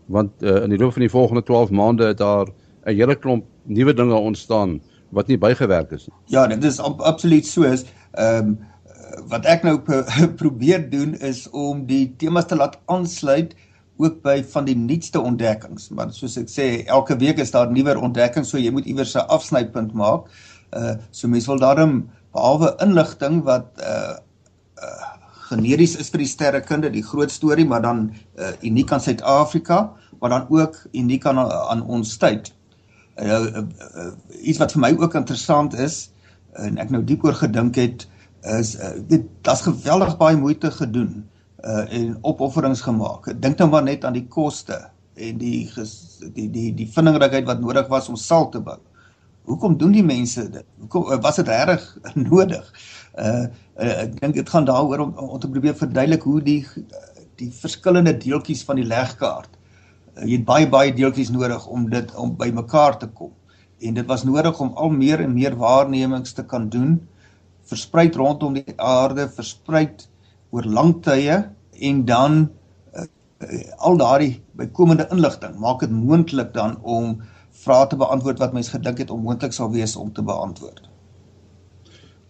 want 0.07 0.31
uh, 0.41 0.63
in 0.63 0.69
die 0.69 0.77
loop 0.79 0.93
van 0.93 1.01
die 1.01 1.09
volgende 1.09 1.43
12 1.43 1.69
maande 1.69 2.05
het 2.05 2.17
daar 2.17 2.47
'n 2.85 2.95
hele 2.95 3.15
klomp 3.15 3.45
nuwe 3.65 3.93
dinge 3.93 4.15
ontstaan 4.15 4.81
wat 5.11 5.27
nie 5.27 5.37
bygewerk 5.37 5.91
is 5.91 6.07
nie. 6.07 6.15
Ja, 6.25 6.47
dit 6.47 6.63
is 6.63 6.79
ab 6.79 7.01
absoluut 7.01 7.45
so 7.45 7.63
is. 7.63 7.85
Ehm 8.11 8.47
um, 8.47 8.57
wat 9.27 9.45
ek 9.45 9.63
nou 9.63 9.79
probeer 10.41 10.89
doen 10.89 11.15
is 11.15 11.49
om 11.49 11.85
die 11.85 12.13
temas 12.17 12.45
te 12.45 12.55
laat 12.55 12.79
aansluit 12.85 13.55
ook 13.97 14.21
by 14.21 14.43
van 14.43 14.65
die 14.65 14.75
nuutste 14.75 15.21
ontdekkings. 15.21 15.89
Maar 15.89 16.11
soos 16.13 16.37
ek 16.37 16.49
sê, 16.49 16.85
elke 16.85 17.17
week 17.17 17.39
is 17.39 17.51
daar 17.51 17.71
nuwer 17.71 17.97
ontdekkings, 17.97 18.49
so 18.49 18.57
jy 18.57 18.71
moet 18.71 18.85
iewers 18.85 19.15
'n 19.15 19.27
afsnypunt 19.27 19.93
maak. 19.93 20.27
Uh 20.27 20.56
so 21.11 21.27
mense 21.27 21.47
wil 21.47 21.59
daarom 21.59 22.09
behalwe 22.35 22.73
inligting 22.83 23.43
wat 23.47 23.67
uh 23.81 24.17
uh 24.83 25.13
generies 25.47 25.95
is 25.95 26.09
vir 26.11 26.19
die 26.25 26.27
sterrekunde, 26.27 26.89
die 26.91 27.05
groot 27.05 27.31
storie, 27.31 27.65
maar 27.65 27.81
dan 27.81 28.09
uh 28.35 28.51
uniek 28.67 28.91
aan 28.91 29.01
Suid-Afrika, 29.01 29.93
maar 30.19 30.29
dan 30.29 30.45
ook 30.49 30.75
uniek 30.91 31.25
aan 31.25 31.39
aan 31.39 31.85
ons 31.85 32.17
tyd. 32.17 32.51
Uh, 33.17 33.27
uh, 33.29 33.63
uh 33.97 34.11
iets 34.43 34.59
wat 34.59 34.75
vir 34.75 34.83
my 34.83 34.91
ook 34.99 35.15
interessant 35.15 35.73
is 35.73 36.09
en 36.57 36.77
ek 36.77 36.91
nou 36.93 37.01
diep 37.05 37.23
oor 37.25 37.33
gedink 37.37 37.77
het 37.79 38.05
is 38.57 38.75
uh, 38.77 38.93
dit 39.09 39.25
daar's 39.45 39.63
geweldig 39.65 40.17
baie 40.19 40.37
moeite 40.37 40.71
gedoen 40.71 41.23
uh 41.63 41.85
en 41.93 42.17
opofferings 42.21 42.83
gemaak. 42.85 43.31
Dink 43.41 43.57
nou 43.57 43.69
maar 43.71 43.83
net 43.83 44.05
aan 44.05 44.13
die 44.13 44.27
koste 44.27 44.83
en 45.15 45.39
die 45.41 45.65
die 46.35 46.49
die 46.51 46.69
die 46.75 46.89
vindingrykheid 46.93 47.47
wat 47.49 47.63
nodig 47.63 47.89
was 47.89 48.09
om 48.09 48.19
sal 48.19 48.49
te 48.53 48.61
bou. 48.61 48.77
Hoekom 49.47 49.77
doen 49.79 49.93
die 49.95 50.05
mense 50.05 50.43
dit? 50.51 50.65
Hoekom 50.83 51.11
uh, 51.11 51.19
was 51.23 51.39
dit 51.39 51.47
reg 51.47 51.83
nodig? 52.29 52.67
Uh, 53.17 53.47
uh 53.79 53.93
ek 54.03 54.17
dink 54.19 54.37
dit 54.39 54.49
gaan 54.49 54.67
daaroor 54.67 55.05
om, 55.07 55.13
om 55.15 55.39
te 55.39 55.49
probeer 55.49 55.77
verduidelik 55.77 56.27
hoe 56.27 56.41
die 56.43 56.61
die 57.37 57.51
verskillende 57.53 58.15
deeltjies 58.17 58.63
van 58.65 58.79
die 58.81 58.87
legkaart. 58.87 59.51
Uh, 60.17 60.25
jy 60.25 60.39
het 60.39 60.47
baie 60.47 60.69
baie 60.69 60.93
deeltjies 60.93 61.31
nodig 61.33 61.67
om 61.67 61.89
dit 61.89 62.15
om 62.15 62.35
by 62.37 62.49
mekaar 62.55 62.99
te 62.99 63.07
kom. 63.07 63.31
En 63.77 63.93
dit 63.93 64.07
was 64.09 64.25
nodig 64.25 64.59
om 64.59 64.73
al 64.75 64.89
meer 64.89 65.21
en 65.21 65.35
meer 65.35 65.55
waarnemings 65.55 66.33
te 66.33 66.45
kan 66.45 66.69
doen 66.73 66.97
versprei 67.67 68.07
rondom 68.15 68.55
die 68.57 68.75
aarde, 68.79 69.27
versprei 69.35 69.87
oor 70.55 70.67
lang 70.67 70.95
tye 71.05 71.41
en 71.89 72.03
dan 72.07 72.37
uh, 72.95 73.05
uh, 73.43 73.63
al 73.89 73.99
daardie 73.99 74.37
bykomende 74.57 75.07
inligting 75.13 75.57
maak 75.61 75.83
dit 75.83 75.93
moontlik 75.93 76.53
dan 76.55 76.77
om 76.83 77.17
vrae 77.67 77.87
te 77.91 77.99
beantwoord 77.99 78.39
wat 78.43 78.55
mens 78.55 78.71
gedink 78.73 78.97
het 79.03 79.13
onmoontlik 79.13 79.53
sal 79.55 79.71
wees 79.71 79.95
om 79.95 80.13
te 80.13 80.23
beantwoord. 80.23 80.85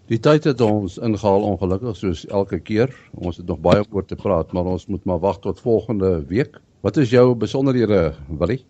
Die 0.08 0.20
tyd 0.24 0.46
het 0.48 0.62
ons 0.64 0.96
ingehaal 1.04 1.44
ongelukkig 1.44 1.98
soos 2.00 2.24
elke 2.32 2.64
keer. 2.64 2.88
Ons 3.12 3.38
het 3.42 3.48
nog 3.48 3.60
baie 3.60 3.84
oor 3.92 4.06
te 4.08 4.16
praat, 4.16 4.54
maar 4.56 4.64
ons 4.72 4.88
moet 4.88 5.04
maar 5.04 5.20
wag 5.20 5.40
tot 5.44 5.60
volgende 5.60 6.24
week. 6.30 6.62
Wat 6.86 6.98
is 6.98 7.10
jou 7.12 7.36
besonderhede, 7.36 8.16
Willie? 8.40 8.64